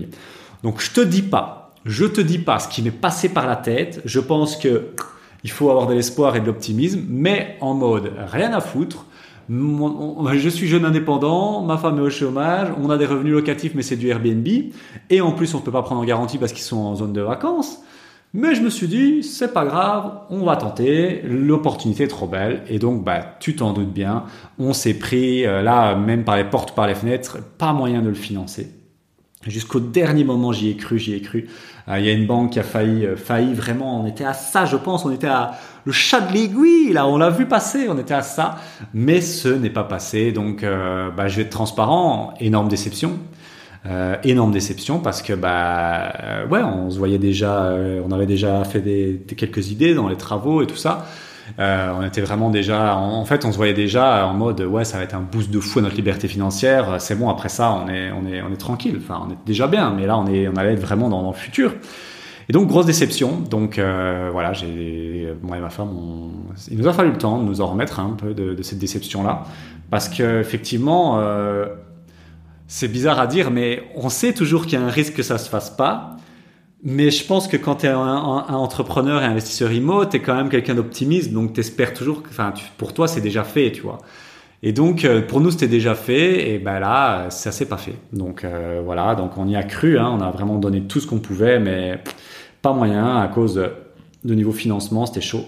Donc 0.62 0.80
je 0.80 0.90
te 0.90 1.00
dis 1.00 1.22
pas, 1.22 1.72
je 1.84 2.04
te 2.04 2.20
dis 2.20 2.38
pas 2.38 2.58
ce 2.58 2.68
qui 2.68 2.82
m'est 2.82 2.90
passé 2.90 3.28
par 3.28 3.46
la 3.46 3.56
tête. 3.56 4.00
Je 4.04 4.20
pense 4.20 4.56
que 4.56 4.90
il 5.42 5.50
faut 5.50 5.68
avoir 5.68 5.86
de 5.86 5.92
l'espoir 5.92 6.36
et 6.36 6.40
de 6.40 6.46
l'optimisme, 6.46 7.02
mais 7.08 7.58
en 7.60 7.74
mode 7.74 8.12
rien 8.32 8.52
à 8.54 8.60
foutre 8.60 9.04
je 9.48 10.48
suis 10.48 10.68
jeune 10.68 10.84
indépendant, 10.84 11.62
ma 11.62 11.76
femme 11.76 11.98
est 11.98 12.02
au 12.02 12.10
chômage, 12.10 12.68
on 12.82 12.90
a 12.90 12.96
des 12.96 13.06
revenus 13.06 13.34
locatifs 13.34 13.72
mais 13.74 13.82
c'est 13.82 13.96
du 13.96 14.08
Airbnb 14.08 14.46
et 15.10 15.20
en 15.20 15.32
plus 15.32 15.54
on 15.54 15.58
ne 15.58 15.62
peut 15.62 15.70
pas 15.72 15.82
prendre 15.82 16.00
en 16.00 16.04
garantie 16.04 16.38
parce 16.38 16.52
qu'ils 16.52 16.62
sont 16.62 16.78
en 16.78 16.94
zone 16.94 17.12
de 17.12 17.20
vacances. 17.20 17.82
Mais 18.36 18.56
je 18.56 18.62
me 18.62 18.68
suis 18.68 18.88
dit, 18.88 19.22
c'est 19.22 19.52
pas 19.52 19.64
grave, 19.64 20.10
on 20.28 20.44
va 20.44 20.56
tenter, 20.56 21.22
l'opportunité 21.22 22.02
est 22.02 22.08
trop 22.08 22.26
belle. 22.26 22.64
Et 22.68 22.80
donc, 22.80 23.04
bah, 23.04 23.36
tu 23.38 23.54
t'en 23.54 23.72
doutes 23.72 23.92
bien, 23.92 24.24
on 24.58 24.72
s'est 24.72 24.94
pris, 24.94 25.46
euh, 25.46 25.62
là, 25.62 25.94
même 25.94 26.24
par 26.24 26.36
les 26.36 26.42
portes, 26.42 26.74
par 26.74 26.88
les 26.88 26.96
fenêtres, 26.96 27.38
pas 27.58 27.72
moyen 27.72 28.02
de 28.02 28.08
le 28.08 28.14
financer. 28.14 28.70
Jusqu'au 29.46 29.78
dernier 29.78 30.24
moment, 30.24 30.50
j'y 30.50 30.70
ai 30.70 30.76
cru, 30.76 30.98
j'y 30.98 31.14
ai 31.14 31.20
cru. 31.20 31.48
Euh, 31.86 32.00
il 32.00 32.06
y 32.06 32.08
a 32.08 32.12
une 32.12 32.26
banque 32.26 32.54
qui 32.54 32.58
a 32.58 32.64
failli, 32.64 33.06
euh, 33.06 33.16
failli 33.16 33.54
vraiment. 33.54 34.00
On 34.00 34.06
était 34.06 34.24
à 34.24 34.34
ça, 34.34 34.64
je 34.64 34.76
pense. 34.76 35.04
On 35.04 35.12
était 35.12 35.28
à 35.28 35.52
le 35.84 35.92
chat 35.92 36.20
de 36.22 36.32
l'aiguille. 36.32 36.92
Là, 36.92 37.06
on 37.06 37.18
l'a 37.18 37.30
vu 37.30 37.46
passer. 37.46 37.86
On 37.88 37.98
était 37.98 38.14
à 38.14 38.22
ça, 38.22 38.56
mais 38.94 39.20
ce 39.20 39.48
n'est 39.48 39.70
pas 39.70 39.84
passé. 39.84 40.32
Donc, 40.32 40.64
bah, 40.64 41.28
je 41.28 41.36
vais 41.36 41.42
être 41.42 41.50
transparent. 41.50 42.34
Énorme 42.40 42.68
déception. 42.68 43.18
Euh, 43.86 44.16
énorme 44.24 44.50
déception 44.50 44.98
parce 44.98 45.20
que 45.20 45.34
bah 45.34 46.10
ouais 46.50 46.62
on 46.62 46.88
se 46.88 46.96
voyait 46.96 47.18
déjà 47.18 47.70
on 48.02 48.12
avait 48.12 48.24
déjà 48.24 48.64
fait 48.64 48.80
des, 48.80 49.20
quelques 49.36 49.70
idées 49.70 49.92
dans 49.92 50.08
les 50.08 50.16
travaux 50.16 50.62
et 50.62 50.66
tout 50.66 50.74
ça 50.74 51.04
euh, 51.58 51.92
on 51.98 52.02
était 52.04 52.20
vraiment 52.20 52.50
déjà, 52.50 52.96
en, 52.96 53.24
fait, 53.24 53.44
on 53.44 53.52
se 53.52 53.56
voyait 53.56 53.74
déjà 53.74 54.26
en 54.26 54.34
mode, 54.34 54.60
ouais, 54.62 54.84
ça 54.84 54.98
va 54.98 55.04
être 55.04 55.14
un 55.14 55.20
boost 55.20 55.50
de 55.50 55.60
fou 55.60 55.78
à 55.78 55.82
notre 55.82 55.96
liberté 55.96 56.28
financière. 56.28 56.96
C'est 57.00 57.18
bon, 57.18 57.28
après 57.28 57.48
ça, 57.48 57.72
on 57.72 57.88
est, 57.88 58.10
on 58.12 58.26
est, 58.26 58.42
on 58.42 58.52
est 58.52 58.56
tranquille. 58.56 58.98
Enfin, 59.02 59.22
on 59.26 59.30
est 59.30 59.38
déjà 59.46 59.66
bien, 59.66 59.90
mais 59.90 60.06
là, 60.06 60.16
on 60.18 60.26
est, 60.26 60.48
on 60.48 60.56
allait 60.56 60.72
être 60.72 60.80
vraiment 60.80 61.08
dans, 61.08 61.22
dans 61.22 61.30
le 61.30 61.36
futur. 61.36 61.74
Et 62.48 62.52
donc 62.52 62.68
grosse 62.68 62.86
déception. 62.86 63.40
Donc 63.50 63.78
euh, 63.78 64.28
voilà, 64.32 64.52
j'ai 64.52 65.28
moi 65.42 65.56
et 65.56 65.60
ma 65.60 65.70
femme, 65.70 65.90
on... 65.96 66.30
il 66.70 66.78
nous 66.78 66.88
a 66.88 66.92
fallu 66.92 67.10
le 67.10 67.18
temps 67.18 67.38
de 67.38 67.44
nous 67.44 67.60
en 67.60 67.66
remettre 67.66 68.00
un 68.00 68.10
peu 68.10 68.34
de, 68.34 68.54
de 68.54 68.62
cette 68.62 68.78
déception 68.78 69.22
là, 69.22 69.44
parce 69.90 70.08
que 70.08 70.40
effectivement, 70.40 71.20
euh, 71.20 71.66
c'est 72.66 72.88
bizarre 72.88 73.20
à 73.20 73.26
dire, 73.26 73.50
mais 73.50 73.82
on 73.94 74.08
sait 74.08 74.32
toujours 74.32 74.64
qu'il 74.64 74.78
y 74.78 74.82
a 74.82 74.84
un 74.84 74.90
risque 74.90 75.14
que 75.14 75.22
ça 75.22 75.38
se 75.38 75.48
fasse 75.48 75.70
pas. 75.70 76.16
Mais 76.82 77.10
je 77.10 77.26
pense 77.26 77.48
que 77.48 77.56
quand 77.56 77.76
tu 77.76 77.86
es 77.86 77.90
un, 77.90 77.98
entrepreneur 77.98 79.22
et 79.22 79.24
investisseur 79.24 79.72
IMO, 79.72 80.04
tu 80.04 80.16
es 80.16 80.20
quand 80.20 80.34
même 80.34 80.50
quelqu'un 80.50 80.74
d'optimiste, 80.74 81.32
donc 81.32 81.54
tu 81.54 81.60
espères 81.60 81.94
toujours, 81.94 82.22
enfin, 82.28 82.52
pour 82.76 82.92
toi, 82.92 83.08
c'est 83.08 83.22
déjà 83.22 83.42
fait, 83.42 83.72
tu 83.72 83.80
vois. 83.80 83.98
Et 84.62 84.72
donc, 84.72 85.04
euh, 85.04 85.20
pour 85.20 85.42
nous, 85.42 85.50
c'était 85.50 85.68
déjà 85.68 85.94
fait. 85.94 86.50
Et 86.50 86.58
ben 86.58 86.80
là, 86.80 87.28
ça 87.30 87.52
s'est 87.52 87.66
pas 87.66 87.76
fait. 87.76 87.96
Donc 88.12 88.44
euh, 88.44 88.80
voilà, 88.84 89.14
donc 89.14 89.36
on 89.36 89.46
y 89.46 89.56
a 89.56 89.62
cru. 89.62 89.98
Hein, 89.98 90.10
on 90.18 90.20
a 90.22 90.30
vraiment 90.30 90.56
donné 90.56 90.82
tout 90.82 91.00
ce 91.00 91.06
qu'on 91.06 91.18
pouvait, 91.18 91.60
mais 91.60 92.02
pas 92.62 92.72
moyen 92.72 93.20
à 93.20 93.28
cause 93.28 93.54
de, 94.24 94.34
niveau 94.34 94.52
financement, 94.52 95.04
c'était 95.04 95.20
chaud. 95.20 95.44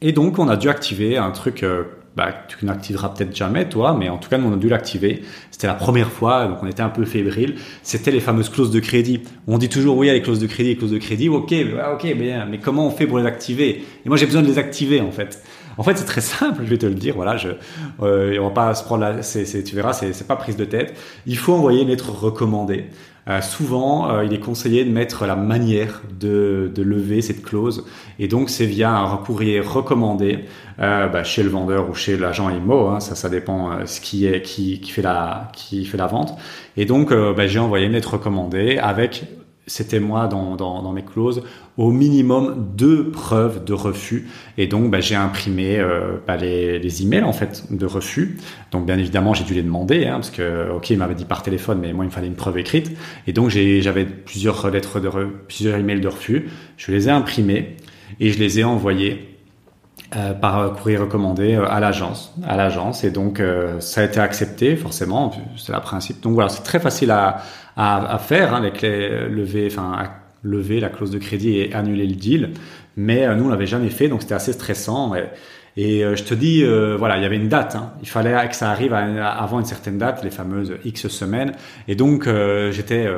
Et 0.00 0.12
donc, 0.12 0.38
on 0.38 0.48
a 0.48 0.56
dû 0.56 0.70
activer 0.70 1.18
un 1.18 1.30
truc 1.30 1.62
euh, 1.62 1.84
bah, 2.16 2.32
tu 2.48 2.64
n'activeras 2.64 3.10
peut-être 3.10 3.34
jamais 3.34 3.68
toi, 3.68 3.96
mais 3.98 4.08
en 4.08 4.18
tout 4.18 4.28
cas 4.28 4.38
nous 4.38 4.48
on 4.48 4.54
a 4.54 4.56
dû 4.56 4.68
l'activer. 4.68 5.22
C'était 5.50 5.66
la 5.66 5.74
première 5.74 6.10
fois, 6.10 6.46
donc 6.46 6.58
on 6.62 6.66
était 6.66 6.82
un 6.82 6.88
peu 6.88 7.04
fébrile. 7.04 7.56
C'était 7.82 8.10
les 8.10 8.20
fameuses 8.20 8.48
clauses 8.48 8.70
de 8.70 8.80
crédit. 8.80 9.20
On 9.46 9.58
dit 9.58 9.68
toujours 9.68 9.96
oui 9.96 10.10
les 10.10 10.22
clauses 10.22 10.40
de 10.40 10.46
crédit, 10.46 10.70
les 10.70 10.76
clauses 10.76 10.92
de 10.92 10.98
crédit. 10.98 11.28
Ok, 11.28 11.54
ok, 11.94 12.14
bien, 12.16 12.46
mais 12.46 12.58
comment 12.58 12.86
on 12.86 12.90
fait 12.90 13.06
pour 13.06 13.18
les 13.18 13.26
activer? 13.26 13.84
Et 14.04 14.08
moi 14.08 14.16
j'ai 14.16 14.26
besoin 14.26 14.42
de 14.42 14.48
les 14.48 14.58
activer 14.58 15.00
en 15.00 15.10
fait. 15.10 15.42
En 15.78 15.82
fait, 15.82 15.96
c'est 15.96 16.04
très 16.04 16.20
simple, 16.20 16.62
je 16.64 16.70
vais 16.70 16.78
te 16.78 16.86
le 16.86 16.94
dire. 16.94 17.14
Voilà, 17.14 17.36
je, 17.36 17.48
euh, 18.02 18.38
on 18.38 18.48
va 18.48 18.54
pas 18.54 18.74
se 18.74 18.84
prendre 18.84 19.02
la, 19.02 19.22
c'est, 19.22 19.62
tu 19.62 19.74
verras, 19.74 19.92
c'est, 19.92 20.26
pas 20.26 20.36
prise 20.36 20.56
de 20.56 20.64
tête. 20.64 20.94
Il 21.26 21.36
faut 21.36 21.54
envoyer 21.54 21.82
une 21.82 21.88
lettre 21.88 22.10
recommandée. 22.10 22.86
Euh, 23.28 23.40
souvent, 23.40 24.10
euh, 24.10 24.24
il 24.24 24.32
est 24.32 24.40
conseillé 24.40 24.84
de 24.84 24.90
mettre 24.90 25.26
la 25.26 25.36
manière 25.36 26.02
de, 26.18 26.72
de, 26.74 26.82
lever 26.82 27.22
cette 27.22 27.40
clause, 27.42 27.86
et 28.18 28.26
donc 28.26 28.50
c'est 28.50 28.66
via 28.66 28.90
un 28.90 29.16
courrier 29.16 29.60
recommandé 29.60 30.40
euh, 30.80 31.06
bah, 31.06 31.22
chez 31.22 31.44
le 31.44 31.48
vendeur 31.48 31.88
ou 31.88 31.94
chez 31.94 32.16
l'agent 32.16 32.50
IMO. 32.50 32.88
Hein, 32.88 32.98
ça, 32.98 33.14
ça 33.14 33.28
dépend 33.28 33.70
euh, 33.70 33.86
ce 33.86 34.00
qui 34.00 34.26
est 34.26 34.42
qui, 34.42 34.80
qui 34.80 34.90
fait 34.90 35.02
la 35.02 35.52
qui 35.52 35.84
fait 35.84 35.98
la 35.98 36.08
vente. 36.08 36.36
Et 36.76 36.84
donc, 36.84 37.12
bah, 37.12 37.46
j'ai 37.46 37.58
envoyé 37.60 37.86
une 37.86 37.92
lettre 37.92 38.14
recommandée 38.14 38.78
avec 38.78 39.24
c'était 39.66 40.00
moi 40.00 40.26
dans, 40.26 40.56
dans, 40.56 40.82
dans, 40.82 40.92
mes 40.92 41.04
clauses, 41.04 41.42
au 41.76 41.90
minimum 41.90 42.72
deux 42.76 43.10
preuves 43.10 43.64
de 43.64 43.72
refus. 43.72 44.28
Et 44.58 44.66
donc, 44.66 44.90
bah, 44.90 45.00
j'ai 45.00 45.14
imprimé 45.14 45.78
euh, 45.78 46.16
bah, 46.26 46.36
les, 46.36 46.78
les, 46.78 47.02
emails 47.02 47.22
en 47.22 47.32
fait 47.32 47.66
de 47.70 47.86
refus. 47.86 48.38
Donc, 48.72 48.86
bien 48.86 48.98
évidemment, 48.98 49.34
j'ai 49.34 49.44
dû 49.44 49.54
les 49.54 49.62
demander 49.62 50.06
hein, 50.06 50.14
parce 50.14 50.30
que, 50.30 50.70
ok, 50.70 50.90
il 50.90 50.98
m'avait 50.98 51.14
dit 51.14 51.24
par 51.24 51.42
téléphone, 51.42 51.78
mais 51.80 51.92
moi, 51.92 52.04
il 52.04 52.08
me 52.08 52.12
fallait 52.12 52.26
une 52.26 52.34
preuve 52.34 52.58
écrite. 52.58 52.90
Et 53.26 53.32
donc, 53.32 53.50
j'avais 53.50 54.04
plusieurs 54.04 54.68
lettres 54.70 55.00
de 55.00 55.08
plusieurs 55.46 55.78
emails 55.78 56.00
de 56.00 56.08
refus. 56.08 56.48
Je 56.76 56.90
les 56.90 57.08
ai 57.08 57.10
imprimés 57.12 57.76
et 58.20 58.30
je 58.30 58.38
les 58.38 58.58
ai 58.58 58.64
envoyés 58.64 59.31
euh, 60.16 60.34
par 60.34 60.72
courrier 60.74 60.98
recommandé 60.98 61.54
euh, 61.54 61.66
à 61.68 61.80
l'agence, 61.80 62.34
à 62.46 62.56
l'agence, 62.56 63.04
et 63.04 63.10
donc 63.10 63.40
euh, 63.40 63.80
ça 63.80 64.02
a 64.02 64.04
été 64.04 64.20
accepté 64.20 64.76
forcément, 64.76 65.32
c'est 65.56 65.72
le 65.72 65.80
principe. 65.80 66.20
Donc 66.20 66.34
voilà, 66.34 66.48
c'est 66.48 66.62
très 66.62 66.80
facile 66.80 67.10
à, 67.10 67.42
à, 67.76 68.14
à 68.14 68.18
faire 68.18 68.54
hein, 68.54 68.58
avec 68.58 68.82
les 68.82 69.28
lever, 69.28 69.68
enfin 69.70 70.10
lever 70.42 70.80
la 70.80 70.88
clause 70.88 71.10
de 71.10 71.18
crédit 71.18 71.58
et 71.58 71.74
annuler 71.74 72.06
le 72.06 72.14
deal, 72.14 72.50
mais 72.96 73.34
nous 73.36 73.44
on 73.44 73.48
l'avait 73.48 73.66
jamais 73.66 73.90
fait, 73.90 74.08
donc 74.08 74.22
c'était 74.22 74.34
assez 74.34 74.52
stressant. 74.52 75.14
Et, 75.14 75.24
et 75.76 76.00
je 76.16 76.22
te 76.24 76.34
dis, 76.34 76.64
voilà, 76.98 77.16
il 77.16 77.22
y 77.22 77.26
avait 77.26 77.36
une 77.36 77.48
date. 77.48 77.76
Hein. 77.76 77.92
Il 78.02 78.08
fallait 78.08 78.48
que 78.48 78.54
ça 78.54 78.70
arrive 78.70 78.92
avant 78.92 79.60
une 79.60 79.64
certaine 79.64 79.96
date, 79.96 80.22
les 80.22 80.30
fameuses 80.30 80.74
X 80.84 81.08
semaines. 81.08 81.52
Et 81.88 81.94
donc 81.94 82.28
j'étais 82.70 83.08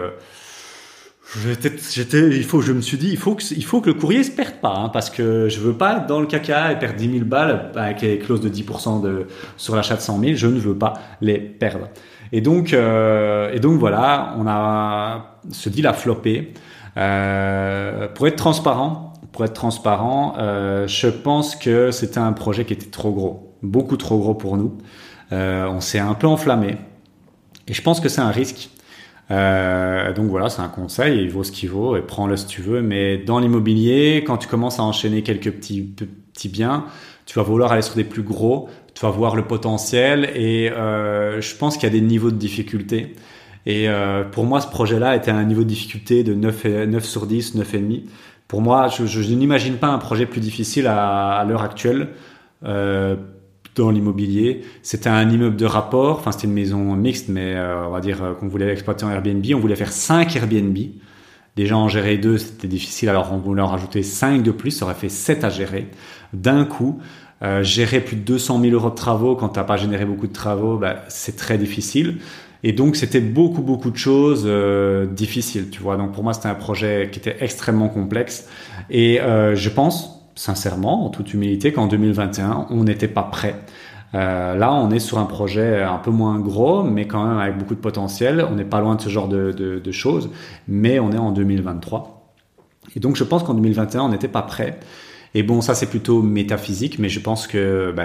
Il 1.36 2.44
faut, 2.44 2.60
je 2.60 2.72
me 2.72 2.80
suis 2.80 2.96
dit, 2.96 3.08
il 3.10 3.16
faut 3.16 3.34
que, 3.34 3.42
il 3.54 3.64
faut 3.64 3.80
que 3.80 3.88
le 3.88 3.94
courrier 3.94 4.22
se 4.22 4.30
perde 4.30 4.60
pas, 4.60 4.74
hein, 4.74 4.88
parce 4.88 5.10
que 5.10 5.48
je 5.48 5.60
veux 5.60 5.74
pas 5.74 5.98
être 5.98 6.06
dans 6.06 6.20
le 6.20 6.26
caca 6.26 6.72
et 6.72 6.78
perdre 6.78 6.96
10 6.96 7.10
000 7.10 7.24
balles 7.24 7.72
avec 7.74 8.02
les 8.02 8.18
clauses 8.18 8.40
de 8.40 8.48
10% 8.48 9.02
de, 9.02 9.26
sur 9.56 9.74
l'achat 9.74 9.96
de 9.96 10.00
100 10.00 10.20
000. 10.20 10.32
Je 10.36 10.46
ne 10.46 10.58
veux 10.58 10.76
pas 10.76 10.94
les 11.20 11.38
perdre. 11.38 11.88
Et 12.32 12.40
donc, 12.40 12.72
euh, 12.72 13.52
et 13.52 13.60
donc 13.60 13.78
voilà, 13.78 14.34
on 14.38 14.46
a 14.46 15.38
ce 15.50 15.68
deal 15.68 15.86
a 15.86 15.92
floppé. 15.92 16.52
Euh, 16.96 18.08
pour 18.14 18.26
être 18.26 18.36
transparent, 18.36 19.12
pour 19.32 19.44
être 19.44 19.54
transparent, 19.54 20.34
euh, 20.38 20.86
je 20.86 21.08
pense 21.08 21.56
que 21.56 21.90
c'était 21.90 22.18
un 22.18 22.32
projet 22.32 22.64
qui 22.64 22.72
était 22.72 22.90
trop 22.90 23.12
gros, 23.12 23.56
beaucoup 23.62 23.96
trop 23.96 24.18
gros 24.18 24.34
pour 24.34 24.56
nous. 24.56 24.78
On 25.30 25.80
s'est 25.80 25.98
un 25.98 26.14
peu 26.14 26.28
enflammé, 26.28 26.76
et 27.66 27.74
je 27.74 27.82
pense 27.82 27.98
que 27.98 28.08
c'est 28.08 28.20
un 28.20 28.30
risque. 28.30 28.70
Euh, 29.30 30.12
donc 30.12 30.28
voilà, 30.28 30.48
c'est 30.50 30.60
un 30.60 30.68
conseil, 30.68 31.22
il 31.22 31.30
vaut 31.30 31.44
ce 31.44 31.52
qu'il 31.52 31.70
vaut 31.70 31.96
et 31.96 32.02
prends-le 32.02 32.36
si 32.36 32.46
tu 32.46 32.62
veux. 32.62 32.82
Mais 32.82 33.18
dans 33.18 33.38
l'immobilier, 33.38 34.22
quand 34.26 34.36
tu 34.36 34.48
commences 34.48 34.78
à 34.78 34.82
enchaîner 34.82 35.22
quelques 35.22 35.50
petits, 35.50 35.82
petits 35.82 36.48
biens, 36.48 36.86
tu 37.26 37.38
vas 37.38 37.42
vouloir 37.42 37.72
aller 37.72 37.82
sur 37.82 37.94
des 37.94 38.04
plus 38.04 38.22
gros, 38.22 38.68
tu 38.94 39.02
vas 39.04 39.10
voir 39.10 39.34
le 39.36 39.44
potentiel 39.44 40.30
et 40.34 40.70
euh, 40.70 41.40
je 41.40 41.56
pense 41.56 41.76
qu'il 41.76 41.84
y 41.84 41.92
a 41.92 41.98
des 41.98 42.04
niveaux 42.04 42.30
de 42.30 42.36
difficulté. 42.36 43.14
Et 43.66 43.88
euh, 43.88 44.24
pour 44.24 44.44
moi, 44.44 44.60
ce 44.60 44.68
projet-là 44.68 45.16
était 45.16 45.30
un 45.30 45.44
niveau 45.44 45.62
de 45.62 45.68
difficulté 45.68 46.22
de 46.22 46.34
9, 46.34 46.64
9 46.64 47.04
sur 47.04 47.26
10, 47.26 47.56
9,5. 47.56 48.02
Pour 48.46 48.60
moi, 48.60 48.88
je, 48.88 49.06
je, 49.06 49.22
je 49.22 49.34
n'imagine 49.34 49.76
pas 49.76 49.86
un 49.86 49.98
projet 49.98 50.26
plus 50.26 50.40
difficile 50.40 50.86
à, 50.86 51.30
à 51.30 51.44
l'heure 51.44 51.62
actuelle. 51.62 52.08
Euh, 52.64 53.16
dans 53.74 53.90
l'immobilier. 53.90 54.62
C'était 54.82 55.08
un 55.08 55.28
immeuble 55.28 55.56
de 55.56 55.66
rapport, 55.66 56.18
enfin 56.18 56.32
c'était 56.32 56.46
une 56.46 56.52
maison 56.52 56.94
mixte, 56.94 57.28
mais 57.28 57.54
euh, 57.54 57.86
on 57.86 57.90
va 57.90 58.00
dire 58.00 58.22
euh, 58.22 58.34
qu'on 58.34 58.48
voulait 58.48 58.70
exploiter 58.72 59.04
en 59.04 59.10
Airbnb. 59.10 59.44
On 59.54 59.58
voulait 59.58 59.76
faire 59.76 59.92
5 59.92 60.34
Airbnb. 60.36 60.76
Déjà 61.56 61.76
en 61.76 61.88
gérer 61.88 62.18
deux, 62.18 62.38
c'était 62.38 62.66
difficile, 62.66 63.08
alors 63.08 63.32
on 63.32 63.38
voulait 63.38 63.62
en 63.62 63.68
rajouter 63.68 64.02
5 64.02 64.42
de 64.42 64.50
plus, 64.50 64.72
ça 64.72 64.84
aurait 64.84 64.94
fait 64.94 65.08
7 65.08 65.44
à 65.44 65.50
gérer 65.50 65.88
d'un 66.32 66.64
coup. 66.64 66.98
Euh, 67.42 67.62
gérer 67.62 68.00
plus 68.00 68.16
de 68.16 68.22
200 68.22 68.60
000 68.60 68.72
euros 68.74 68.90
de 68.90 68.94
travaux 68.94 69.36
quand 69.36 69.50
tu 69.50 69.58
n'as 69.58 69.64
pas 69.64 69.76
généré 69.76 70.04
beaucoup 70.04 70.26
de 70.26 70.32
travaux, 70.32 70.78
bah, 70.78 71.04
c'est 71.08 71.36
très 71.36 71.58
difficile. 71.58 72.18
Et 72.62 72.72
donc 72.72 72.96
c'était 72.96 73.20
beaucoup 73.20 73.60
beaucoup 73.60 73.90
de 73.90 73.96
choses 73.96 74.48
difficiles, 75.10 75.68
tu 75.68 75.82
vois. 75.82 75.98
Donc 75.98 76.12
pour 76.12 76.24
moi 76.24 76.32
c'était 76.32 76.48
un 76.48 76.54
projet 76.54 77.10
qui 77.12 77.18
était 77.18 77.36
extrêmement 77.40 77.90
complexe. 77.90 78.48
Et 78.88 79.18
je 79.18 79.68
pense 79.68 80.13
sincèrement, 80.34 81.06
en 81.06 81.10
toute 81.10 81.32
humilité, 81.34 81.72
qu'en 81.72 81.86
2021, 81.86 82.66
on 82.70 82.84
n'était 82.84 83.08
pas 83.08 83.22
prêt. 83.22 83.56
Euh, 84.14 84.54
là, 84.54 84.72
on 84.72 84.90
est 84.90 85.00
sur 85.00 85.18
un 85.18 85.24
projet 85.24 85.82
un 85.82 85.98
peu 85.98 86.10
moins 86.10 86.38
gros, 86.38 86.84
mais 86.84 87.06
quand 87.06 87.26
même 87.26 87.38
avec 87.38 87.58
beaucoup 87.58 87.74
de 87.74 87.80
potentiel. 87.80 88.46
On 88.48 88.54
n'est 88.54 88.64
pas 88.64 88.80
loin 88.80 88.94
de 88.94 89.00
ce 89.00 89.08
genre 89.08 89.28
de, 89.28 89.50
de, 89.50 89.80
de, 89.80 89.92
choses, 89.92 90.30
mais 90.68 91.00
on 91.00 91.10
est 91.10 91.18
en 91.18 91.32
2023. 91.32 92.32
Et 92.94 93.00
donc, 93.00 93.16
je 93.16 93.24
pense 93.24 93.42
qu'en 93.42 93.54
2021, 93.54 94.02
on 94.02 94.08
n'était 94.10 94.28
pas 94.28 94.42
prêt. 94.42 94.78
Et 95.36 95.42
bon, 95.42 95.60
ça 95.60 95.74
c'est 95.74 95.86
plutôt 95.86 96.22
métaphysique, 96.22 97.00
mais 97.00 97.08
je 97.08 97.18
pense 97.18 97.48
que 97.48 97.92
bah, 97.96 98.04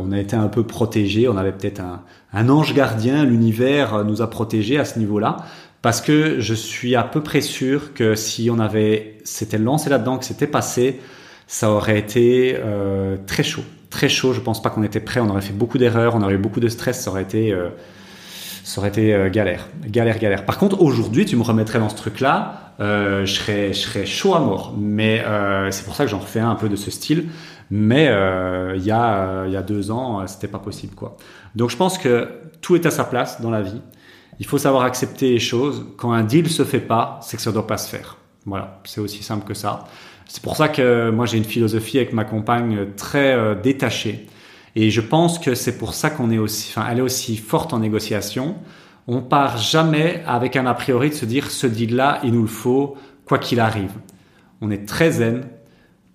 on 0.00 0.10
a 0.10 0.18
été 0.18 0.34
un 0.34 0.48
peu 0.48 0.64
protégé. 0.64 1.28
On 1.28 1.36
avait 1.36 1.52
peut-être 1.52 1.78
un, 1.78 2.02
un, 2.32 2.48
ange 2.48 2.74
gardien. 2.74 3.24
L'univers 3.24 4.04
nous 4.04 4.22
a 4.22 4.28
protégés 4.28 4.76
à 4.76 4.84
ce 4.84 4.98
niveau-là, 4.98 5.36
parce 5.82 6.00
que 6.00 6.40
je 6.40 6.54
suis 6.54 6.96
à 6.96 7.04
peu 7.04 7.20
près 7.22 7.42
sûr 7.42 7.94
que 7.94 8.16
si 8.16 8.50
on 8.50 8.58
avait, 8.58 9.18
s'était 9.22 9.58
lancé 9.58 9.88
là-dedans, 9.88 10.18
que 10.18 10.24
c'était 10.24 10.48
passé, 10.48 10.98
ça 11.46 11.70
aurait 11.70 11.98
été 11.98 12.56
euh, 12.58 13.16
très 13.26 13.42
chaud. 13.42 13.64
Très 13.90 14.08
chaud, 14.08 14.32
je 14.32 14.40
pense 14.40 14.60
pas 14.60 14.70
qu'on 14.70 14.82
était 14.82 15.00
prêt, 15.00 15.20
on 15.20 15.28
aurait 15.28 15.42
fait 15.42 15.52
beaucoup 15.52 15.78
d'erreurs, 15.78 16.14
on 16.16 16.22
aurait 16.22 16.34
eu 16.34 16.38
beaucoup 16.38 16.60
de 16.60 16.68
stress, 16.68 17.00
ça 17.00 17.10
aurait 17.10 17.22
été, 17.22 17.52
euh, 17.52 17.68
ça 18.64 18.80
aurait 18.80 18.88
été 18.88 19.14
euh, 19.14 19.30
galère. 19.30 19.68
Galère, 19.86 20.18
galère. 20.18 20.44
Par 20.44 20.58
contre, 20.58 20.80
aujourd'hui, 20.82 21.24
tu 21.24 21.36
me 21.36 21.42
remettrais 21.42 21.78
dans 21.78 21.88
ce 21.88 21.96
truc-là, 21.96 22.60
je, 22.80 23.24
serais, 23.26 23.72
je 23.72 23.78
serais 23.78 24.04
chaud 24.04 24.34
à 24.34 24.40
mort. 24.40 24.74
Mais 24.76 25.22
c'est 25.70 25.84
pour 25.84 25.94
ça 25.94 26.04
que 26.04 26.10
j'en 26.10 26.18
refais 26.18 26.40
un 26.40 26.56
peu 26.56 26.68
de 26.68 26.74
ce 26.74 26.90
style. 26.90 27.26
Mais 27.70 28.06
il 28.74 28.82
y, 28.82 28.86
y 28.86 28.90
a 28.90 29.62
deux 29.64 29.92
ans, 29.92 30.26
c'était 30.26 30.48
pas 30.48 30.58
possible. 30.58 30.96
quoi. 30.96 31.16
Donc 31.54 31.70
je 31.70 31.76
pense 31.76 31.98
que 31.98 32.28
tout 32.62 32.74
est 32.74 32.84
à 32.84 32.90
sa 32.90 33.04
place 33.04 33.40
dans 33.40 33.50
la 33.50 33.62
vie. 33.62 33.80
Il 34.40 34.46
faut 34.46 34.58
savoir 34.58 34.82
accepter 34.82 35.30
les 35.30 35.38
choses. 35.38 35.86
Quand 35.96 36.12
un 36.12 36.24
deal 36.24 36.50
se 36.50 36.64
fait 36.64 36.80
pas, 36.80 37.20
c'est 37.22 37.36
que 37.36 37.42
ça 37.42 37.52
doit 37.52 37.66
pas 37.68 37.78
se 37.78 37.88
faire. 37.88 38.16
Voilà, 38.46 38.80
c'est 38.84 39.00
aussi 39.00 39.22
simple 39.22 39.46
que 39.46 39.54
ça. 39.54 39.84
C'est 40.26 40.42
pour 40.42 40.56
ça 40.56 40.68
que 40.68 41.10
moi 41.10 41.26
j'ai 41.26 41.38
une 41.38 41.44
philosophie 41.44 41.98
avec 41.98 42.12
ma 42.12 42.24
compagne 42.24 42.86
très 42.96 43.34
euh, 43.34 43.54
détachée. 43.54 44.26
Et 44.76 44.90
je 44.90 45.00
pense 45.00 45.38
que 45.38 45.54
c'est 45.54 45.78
pour 45.78 45.94
ça 45.94 46.10
qu'on 46.10 46.30
est 46.30 46.38
aussi, 46.38 46.70
enfin, 46.70 46.88
elle 46.90 46.98
est 46.98 47.02
aussi 47.02 47.36
forte 47.36 47.72
en 47.72 47.78
négociation. 47.78 48.56
On 49.06 49.20
part 49.20 49.58
jamais 49.58 50.22
avec 50.26 50.56
un 50.56 50.66
a 50.66 50.74
priori 50.74 51.10
de 51.10 51.14
se 51.14 51.26
dire 51.26 51.50
ce 51.50 51.66
deal-là, 51.66 52.20
il 52.24 52.32
nous 52.32 52.42
le 52.42 52.48
faut, 52.48 52.96
quoi 53.24 53.38
qu'il 53.38 53.60
arrive. 53.60 53.92
On 54.60 54.70
est 54.70 54.88
très 54.88 55.12
zen, 55.12 55.46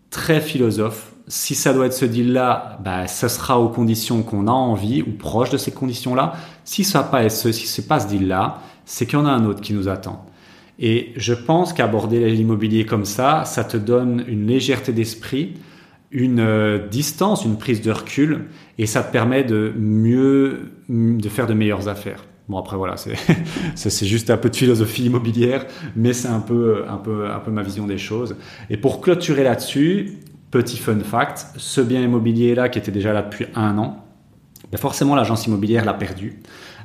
très 0.10 0.42
philosophe. 0.42 1.14
Si 1.28 1.54
ça 1.56 1.74
doit 1.74 1.86
être 1.86 1.94
ce 1.94 2.06
deal-là, 2.06 2.80
bah, 2.84 3.08
ça 3.08 3.30
sera 3.30 3.60
aux 3.60 3.70
conditions 3.70 4.24
qu'on 4.24 4.48
a 4.48 4.52
envie 4.52 5.04
ou 5.04 5.12
proche 5.12 5.52
de 5.52 5.58
ces 5.58 5.72
conditions-là. 5.72 6.34
Si 6.66 6.84
ça 6.84 7.04
pas 7.04 7.30
ce, 7.30 7.52
si 7.52 7.68
c'est 7.68 7.88
pas 7.88 8.00
ce 8.00 8.08
deal-là, 8.08 8.60
c'est 8.86 9.06
qu'il 9.06 9.20
y 9.20 9.22
en 9.22 9.26
a 9.26 9.32
un 9.32 9.46
autre 9.46 9.62
qui 9.62 9.74
nous 9.74 9.88
attend. 9.88 10.26
Et 10.80 11.12
je 11.18 11.34
pense 11.34 11.74
qu'aborder 11.74 12.30
l'immobilier 12.30 12.86
comme 12.86 13.06
ça, 13.06 13.44
ça 13.46 13.66
te 13.66 13.76
donne 13.76 14.24
une 14.28 14.48
légèreté 14.48 14.94
d'esprit, 14.94 15.56
une 16.12 16.40
euh, 16.40 16.88
distance, 16.88 17.44
une 17.44 17.58
prise 17.58 17.82
de 17.82 17.92
recul, 17.92 18.46
et 18.78 18.86
ça 18.86 19.04
te 19.04 19.12
permet 19.12 19.44
de 19.44 19.74
mieux, 19.78 20.72
de 20.88 21.30
faire 21.30 21.48
de 21.48 21.54
meilleures 21.54 21.90
affaires. 21.90 22.26
Bon 22.48 22.58
après 22.58 22.78
voilà, 22.78 22.96
c'est 23.76 24.06
juste 24.08 24.32
un 24.32 24.38
peu 24.38 24.50
de 24.50 24.56
philosophie 24.56 25.04
immobilière, 25.06 25.68
mais 25.96 26.14
c'est 26.14 26.30
un 26.30 26.40
peu 26.40 26.84
un 26.90 26.98
peu 26.98 27.30
un 27.30 27.38
peu 27.38 27.52
ma 27.52 27.62
vision 27.62 27.86
des 27.86 28.00
choses. 28.00 28.38
Et 28.72 28.78
pour 28.78 29.02
clôturer 29.02 29.44
là-dessus, 29.44 30.18
petit 30.50 30.78
fun 30.78 31.00
fact, 31.02 31.46
ce 31.58 31.80
bien 31.80 32.02
immobilier 32.02 32.56
là 32.56 32.68
qui 32.70 32.80
était 32.80 32.92
déjà 32.92 33.14
là 33.14 33.22
depuis 33.22 33.46
un 33.54 33.78
an, 33.78 34.04
ben 34.72 34.80
forcément 34.80 35.14
l'agence 35.14 35.46
immobilière 35.46 35.86
l'a 35.86 35.94
perdu. 35.94 36.40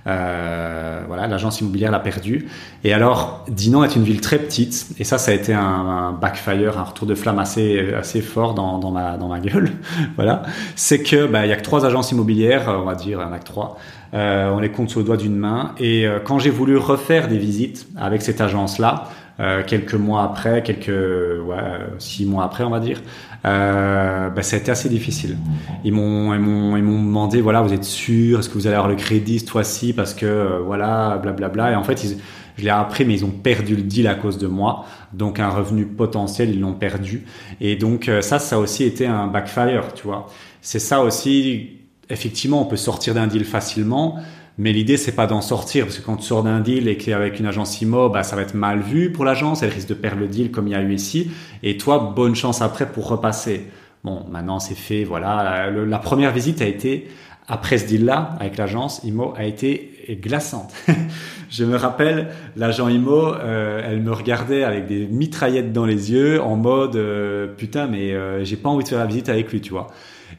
Euh, 0.07 1.03
voilà, 1.07 1.27
l'agence 1.27 1.61
immobilière 1.61 1.91
l'a 1.91 2.01
perdu. 2.01 2.49
Et 2.85 2.93
alors, 2.93 3.45
Dinan 3.49 3.85
est 3.85 3.97
une 3.97 4.03
ville 4.03 4.21
très 4.21 4.39
petite, 4.39 4.89
et 4.99 5.05
ça, 5.05 5.17
ça 5.17 5.31
a 5.31 5.35
été 5.35 5.55
un, 5.55 6.13
backfire, 6.13 6.79
un 6.79 6.83
retour 6.83 7.07
de 7.07 7.15
flamme 7.15 7.39
assez 7.39 8.21
fort 8.21 8.55
dans, 8.55 8.79
dans 8.79 8.91
ma 8.91 9.17
dans 9.17 9.29
ma 9.29 9.41
gueule. 9.41 9.71
voilà, 10.17 10.43
c'est 10.77 11.03
que 11.03 11.27
bah 11.27 11.47
il 11.47 11.49
y 11.49 11.53
a 11.53 11.57
que 11.57 11.63
trois 11.63 11.87
agences 11.87 12.13
immobilières, 12.13 12.69
on 12.69 12.85
va 12.85 12.95
dire, 12.95 13.21
il 13.21 13.23
y 13.23 13.31
en 13.31 13.33
a 13.33 13.39
que 13.39 13.45
trois. 13.45 13.79
Euh, 14.15 14.51
on 14.51 14.61
les 14.61 14.71
compte 14.71 14.91
sur 14.91 15.01
le 15.01 15.07
doigt 15.07 15.17
d'une 15.17 15.37
main. 15.37 15.73
Et 15.79 16.07
euh, 16.07 16.21
quand 16.23 16.39
j'ai 16.39 16.51
voulu 16.51 16.77
refaire 16.77 17.27
des 17.27 17.39
visites 17.39 17.89
avec 17.97 18.23
cette 18.23 18.41
agence-là, 18.41 19.09
euh, 19.41 19.63
quelques 19.67 19.95
mois 19.95 20.23
après, 20.23 20.63
quelques 20.63 20.89
ouais, 20.89 21.57
six 21.99 22.25
mois 22.25 22.45
après, 22.45 22.65
on 22.65 22.71
va 22.71 22.81
dire, 22.81 23.03
euh, 23.45 24.31
bah, 24.31 24.43
ça 24.43 24.57
a 24.57 24.59
été 24.59 24.71
assez 24.71 24.89
difficile. 24.89 25.37
Ils 25.85 25.93
m'ont, 25.93 26.33
ils 26.35 26.41
m'ont, 26.41 26.77
ils 26.77 26.83
m'ont 26.83 27.03
demandé, 27.03 27.41
voilà, 27.41 27.61
vous 27.63 27.73
êtes 27.73 27.85
sûr, 27.85 28.39
est-ce 28.39 28.49
que 28.49 28.55
vous 28.55 28.67
allez 28.67 28.77
avoir 28.77 28.91
le 28.91 28.97
crédit 28.97 29.41
cette 29.41 29.51
fois-ci, 29.51 29.93
parce 29.93 30.15
que 30.15 30.27
euh, 30.27 30.59
voilà, 30.61 31.19
blablabla. 31.23 31.49
Bla, 31.49 31.65
bla. 31.65 31.73
Et 31.73 31.75
en 31.75 31.83
fait, 31.83 32.05
ils, 32.05 32.19
je 32.57 32.63
l'ai 32.63 32.71
appris, 32.71 33.05
mais 33.05 33.15
ils 33.15 33.25
ont 33.25 33.31
perdu 33.31 33.75
le 33.75 33.83
deal 33.83 34.07
à 34.07 34.15
cause 34.15 34.39
de 34.39 34.47
moi. 34.47 34.85
Donc 35.13 35.41
un 35.41 35.49
revenu 35.49 35.87
potentiel, 35.87 36.51
ils 36.51 36.61
l'ont 36.61 36.75
perdu. 36.75 37.25
Et 37.61 37.75
donc 37.77 38.09
ça, 38.21 38.39
ça 38.39 38.57
a 38.57 38.59
aussi 38.61 38.85
été 38.85 39.07
un 39.07 39.27
backfire, 39.27 39.93
tu 39.95 40.05
vois. 40.05 40.29
C'est 40.61 40.79
ça 40.79 41.03
aussi. 41.03 41.71
Effectivement, 42.11 42.63
on 42.63 42.67
peut 42.67 42.77
sortir 42.77 43.15
d'un 43.15 43.27
deal 43.27 43.45
facilement 43.45 44.21
mais 44.57 44.73
l'idée, 44.73 44.97
c'est 44.97 45.13
pas 45.13 45.27
d'en 45.27 45.41
sortir, 45.41 45.85
parce 45.85 45.99
que 45.99 46.05
quand 46.05 46.17
tu 46.17 46.27
sors 46.27 46.45
d'un 46.45 46.61
deal 46.61 46.87
et 46.87 46.97
qu'avec 46.97 47.41
une 47.41 47.47
agence 47.47 47.81
IMO, 47.81 48.09
bah, 48.09 48.23
ça 48.23 48.37
va 48.37 48.43
être 48.43 48.55
mal 48.55 48.81
vu 48.81 49.11
pour 49.11 49.25
l'agence, 49.25 49.63
elle 49.63 49.71
risque 49.71 49.89
de 49.89 49.95
perdre 49.95 50.21
le 50.21 50.29
deal 50.29 50.53
comme 50.53 50.69
il 50.69 50.73
y 50.73 50.77
a 50.77 50.83
eu 50.83 50.93
ici. 50.93 51.31
Et 51.63 51.77
toi, 51.77 52.13
bonne 52.15 52.37
chance 52.37 52.63
après 52.63 52.91
pour 52.91 53.09
repasser. 53.09 53.67
Bon, 54.05 54.25
maintenant 54.31 54.61
c'est 54.61 54.77
fait, 54.77 55.03
voilà. 55.03 55.71
La, 55.71 55.99
première 55.99 56.31
visite 56.31 56.63
a 56.63 56.67
été, 56.67 57.09
après 57.49 57.79
ce 57.79 57.87
deal-là, 57.87 58.37
avec 58.39 58.57
l'agence 58.57 59.03
IMO, 59.03 59.35
a 59.37 59.45
été 59.45 60.19
glaçante. 60.23 60.73
je 61.51 61.65
me 61.65 61.77
rappelle, 61.77 62.29
l'agent 62.55 62.89
IMO, 62.89 63.35
euh, 63.35 63.81
elle 63.85 64.03
me 64.03 64.13
regardait 64.13 64.63
avec 64.63 64.87
des 64.87 65.07
mitraillettes 65.07 65.73
dans 65.73 65.87
les 65.87 66.13
yeux, 66.13 66.41
en 66.41 66.55
mode, 66.55 66.95
euh, 66.95 67.49
putain, 67.49 67.87
mais 67.87 68.13
euh, 68.13 68.45
j'ai 68.45 68.57
pas 68.57 68.69
envie 68.69 68.85
de 68.85 68.89
faire 68.89 68.99
la 68.99 69.07
visite 69.07 69.29
avec 69.29 69.51
lui, 69.51 69.61
tu 69.61 69.71
vois. 69.71 69.89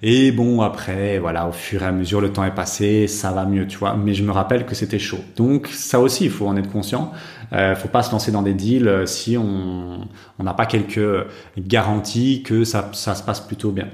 Et 0.02 0.32
bon, 0.32 0.62
après, 0.62 1.20
voilà, 1.20 1.48
au 1.48 1.52
fur 1.52 1.84
et 1.84 1.86
à 1.86 1.92
mesure, 1.92 2.22
le 2.22 2.32
temps 2.32 2.44
est 2.44 2.56
passé, 2.56 3.08
ça 3.08 3.32
va 3.32 3.46
mieux, 3.46 3.68
tu 3.68 3.78
vois. 3.78 3.96
Mais 3.96 4.14
je 4.14 4.24
me 4.24 4.32
rappelle 4.32 4.66
que 4.66 4.75
c'était 4.75 5.00
chaud. 5.00 5.20
Donc, 5.36 5.68
ça 5.68 6.00
aussi, 6.00 6.25
il 6.25 6.32
faut 6.32 6.48
en 6.48 6.56
être 6.58 6.72
conscient. 6.72 7.12
Euh, 7.54 7.75
faut 7.75 7.88
pas 7.88 8.04
se 8.04 8.12
lancer 8.12 8.32
dans 8.32 8.42
des 8.42 8.54
deals 8.54 8.88
euh, 8.88 9.06
si 9.06 9.38
on 9.38 10.08
n'a 10.40 10.54
pas 10.54 10.66
quelques 10.66 11.25
garanties 11.58 12.44
que 12.44 12.64
ça, 12.64 12.90
ça 12.94 13.16
se 13.16 13.24
passe 13.24 13.40
plutôt 13.40 13.72
bien. 13.72 13.88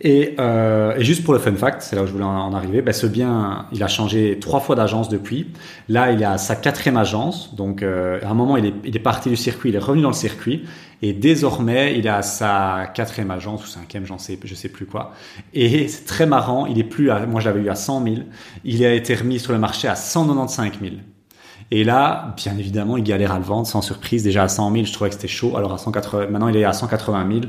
Et, 0.00 0.34
euh, 0.38 0.96
et, 0.96 1.04
juste 1.04 1.24
pour 1.24 1.34
le 1.34 1.40
fun 1.40 1.54
fact, 1.54 1.82
c'est 1.82 1.96
là 1.96 2.02
où 2.02 2.06
je 2.06 2.12
voulais 2.12 2.24
en, 2.24 2.52
arriver, 2.54 2.82
ben 2.82 2.92
ce 2.92 3.06
bien, 3.06 3.66
il 3.72 3.82
a 3.82 3.88
changé 3.88 4.38
trois 4.40 4.60
fois 4.60 4.74
d'agence 4.74 5.08
depuis. 5.08 5.48
Là, 5.88 6.12
il 6.12 6.24
a 6.24 6.38
sa 6.38 6.56
quatrième 6.56 6.96
agence. 6.96 7.54
Donc, 7.54 7.82
euh, 7.82 8.20
à 8.22 8.30
un 8.30 8.34
moment, 8.34 8.56
il 8.56 8.66
est, 8.66 8.74
il 8.84 8.96
est 8.96 9.00
parti 9.00 9.28
du 9.28 9.36
circuit, 9.36 9.70
il 9.70 9.76
est 9.76 9.80
revenu 9.80 10.02
dans 10.02 10.10
le 10.10 10.14
circuit. 10.14 10.64
Et 11.02 11.12
désormais, 11.12 11.98
il 11.98 12.08
a 12.08 12.22
sa 12.22 12.86
quatrième 12.94 13.32
agence 13.32 13.64
ou 13.64 13.66
cinquième, 13.66 14.06
j'en 14.06 14.18
sais, 14.18 14.38
je 14.42 14.54
sais 14.54 14.68
plus 14.68 14.86
quoi. 14.86 15.12
Et 15.52 15.88
c'est 15.88 16.04
très 16.04 16.26
marrant, 16.26 16.66
il 16.66 16.78
est 16.78 16.84
plus 16.84 17.10
à, 17.10 17.26
moi 17.26 17.40
je 17.40 17.48
l'avais 17.48 17.60
eu 17.60 17.68
à 17.68 17.74
100 17.74 18.04
000. 18.04 18.16
Il 18.64 18.84
a 18.84 18.94
été 18.94 19.16
remis 19.16 19.40
sur 19.40 19.52
le 19.52 19.58
marché 19.58 19.88
à 19.88 19.96
195 19.96 20.74
000. 20.80 20.94
Et 21.74 21.84
là, 21.84 22.34
bien 22.36 22.54
évidemment, 22.58 22.98
il 22.98 23.02
galère 23.02 23.32
à 23.32 23.38
le 23.38 23.44
vendre, 23.44 23.66
sans 23.66 23.80
surprise. 23.80 24.22
Déjà 24.22 24.42
à 24.42 24.48
100 24.48 24.72
000, 24.72 24.84
je 24.84 24.92
trouvais 24.92 25.08
que 25.08 25.16
c'était 25.16 25.26
chaud. 25.26 25.56
Alors 25.56 25.72
à 25.72 25.78
180, 25.78 26.26
maintenant 26.26 26.48
il 26.48 26.56
est 26.58 26.64
à 26.64 26.74
180 26.74 27.26
000. 27.26 27.40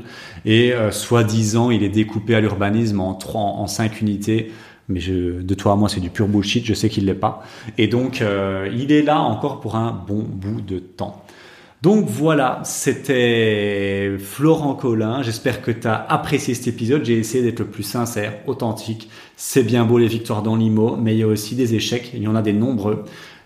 Et 0.46 0.72
euh, 0.72 0.90
soi-disant, 0.90 1.70
il 1.70 1.82
est 1.82 1.90
découpé 1.90 2.34
à 2.34 2.40
l'urbanisme 2.40 3.00
en 3.00 3.12
trois, 3.12 3.42
en 3.42 3.66
cinq 3.66 4.00
unités. 4.00 4.50
Mais 4.88 5.00
de 5.00 5.54
toi 5.54 5.72
à 5.72 5.76
moi, 5.76 5.90
c'est 5.90 6.00
du 6.00 6.08
pur 6.08 6.26
bullshit. 6.26 6.64
Je 6.64 6.72
sais 6.72 6.88
qu'il 6.88 7.04
l'est 7.04 7.12
pas. 7.12 7.42
Et 7.76 7.86
donc, 7.86 8.22
euh, 8.22 8.66
il 8.74 8.92
est 8.92 9.02
là 9.02 9.20
encore 9.20 9.60
pour 9.60 9.76
un 9.76 9.92
bon 9.92 10.22
bout 10.26 10.62
de 10.62 10.78
temps. 10.78 11.22
Donc 11.82 12.06
voilà, 12.08 12.62
c'était 12.64 14.16
Florent 14.18 14.72
Collin. 14.72 15.22
J'espère 15.22 15.60
que 15.60 15.70
tu 15.70 15.86
as 15.86 16.06
apprécié 16.08 16.54
cet 16.54 16.66
épisode. 16.66 17.04
J'ai 17.04 17.18
essayé 17.18 17.44
d'être 17.44 17.58
le 17.58 17.66
plus 17.66 17.82
sincère, 17.82 18.32
authentique. 18.46 19.10
C'est 19.36 19.64
bien 19.64 19.84
beau 19.84 19.98
les 19.98 20.08
victoires 20.08 20.42
dans 20.42 20.56
l'IMO, 20.56 20.96
mais 20.96 21.14
il 21.14 21.18
y 21.18 21.22
a 21.24 21.26
aussi 21.26 21.56
des 21.56 21.74
échecs. 21.74 22.12
Il 22.14 22.22
y 22.22 22.26
en 22.26 22.36
a 22.36 22.40
des 22.40 22.54
nombreux. 22.54 23.04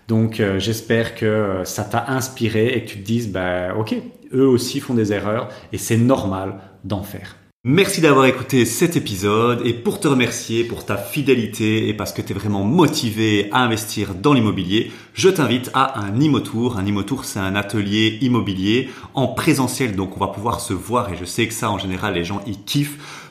Donc 0.09 0.39
euh, 0.39 0.59
j'espère 0.59 1.13
que 1.13 1.25
euh, 1.25 1.65
ça 1.65 1.83
t'a 1.83 2.05
inspiré 2.07 2.69
et 2.69 2.83
que 2.83 2.89
tu 2.89 2.97
te 2.97 3.05
dises, 3.05 3.31
bah 3.31 3.75
ok, 3.77 3.95
eux 4.33 4.47
aussi 4.47 4.79
font 4.79 4.95
des 4.95 5.13
erreurs 5.13 5.49
et 5.71 5.77
c'est 5.77 5.97
normal 5.97 6.59
d'en 6.83 7.03
faire. 7.03 7.35
Merci 7.63 8.01
d'avoir 8.01 8.25
écouté 8.25 8.65
cet 8.65 8.95
épisode 8.95 9.61
et 9.65 9.73
pour 9.73 9.99
te 9.99 10.07
remercier 10.07 10.63
pour 10.63 10.83
ta 10.83 10.97
fidélité 10.97 11.89
et 11.89 11.93
parce 11.93 12.11
que 12.11 12.23
tu 12.23 12.31
es 12.31 12.35
vraiment 12.35 12.63
motivé 12.63 13.49
à 13.51 13.59
investir 13.59 14.15
dans 14.15 14.33
l'immobilier, 14.33 14.91
je 15.13 15.29
t'invite 15.29 15.69
à 15.75 15.99
un 15.99 16.19
Imotour. 16.19 16.79
Un 16.79 16.87
Imotour, 16.87 17.25
c'est 17.25 17.39
un 17.39 17.55
atelier 17.55 18.17
immobilier 18.21 18.89
en 19.13 19.27
présentiel, 19.27 19.95
donc 19.95 20.17
on 20.17 20.19
va 20.19 20.31
pouvoir 20.31 20.59
se 20.59 20.73
voir 20.73 21.13
et 21.13 21.17
je 21.17 21.25
sais 21.25 21.47
que 21.47 21.53
ça 21.53 21.69
en 21.69 21.77
général 21.77 22.15
les 22.15 22.23
gens 22.23 22.41
y 22.47 22.57
kiffent 22.57 23.28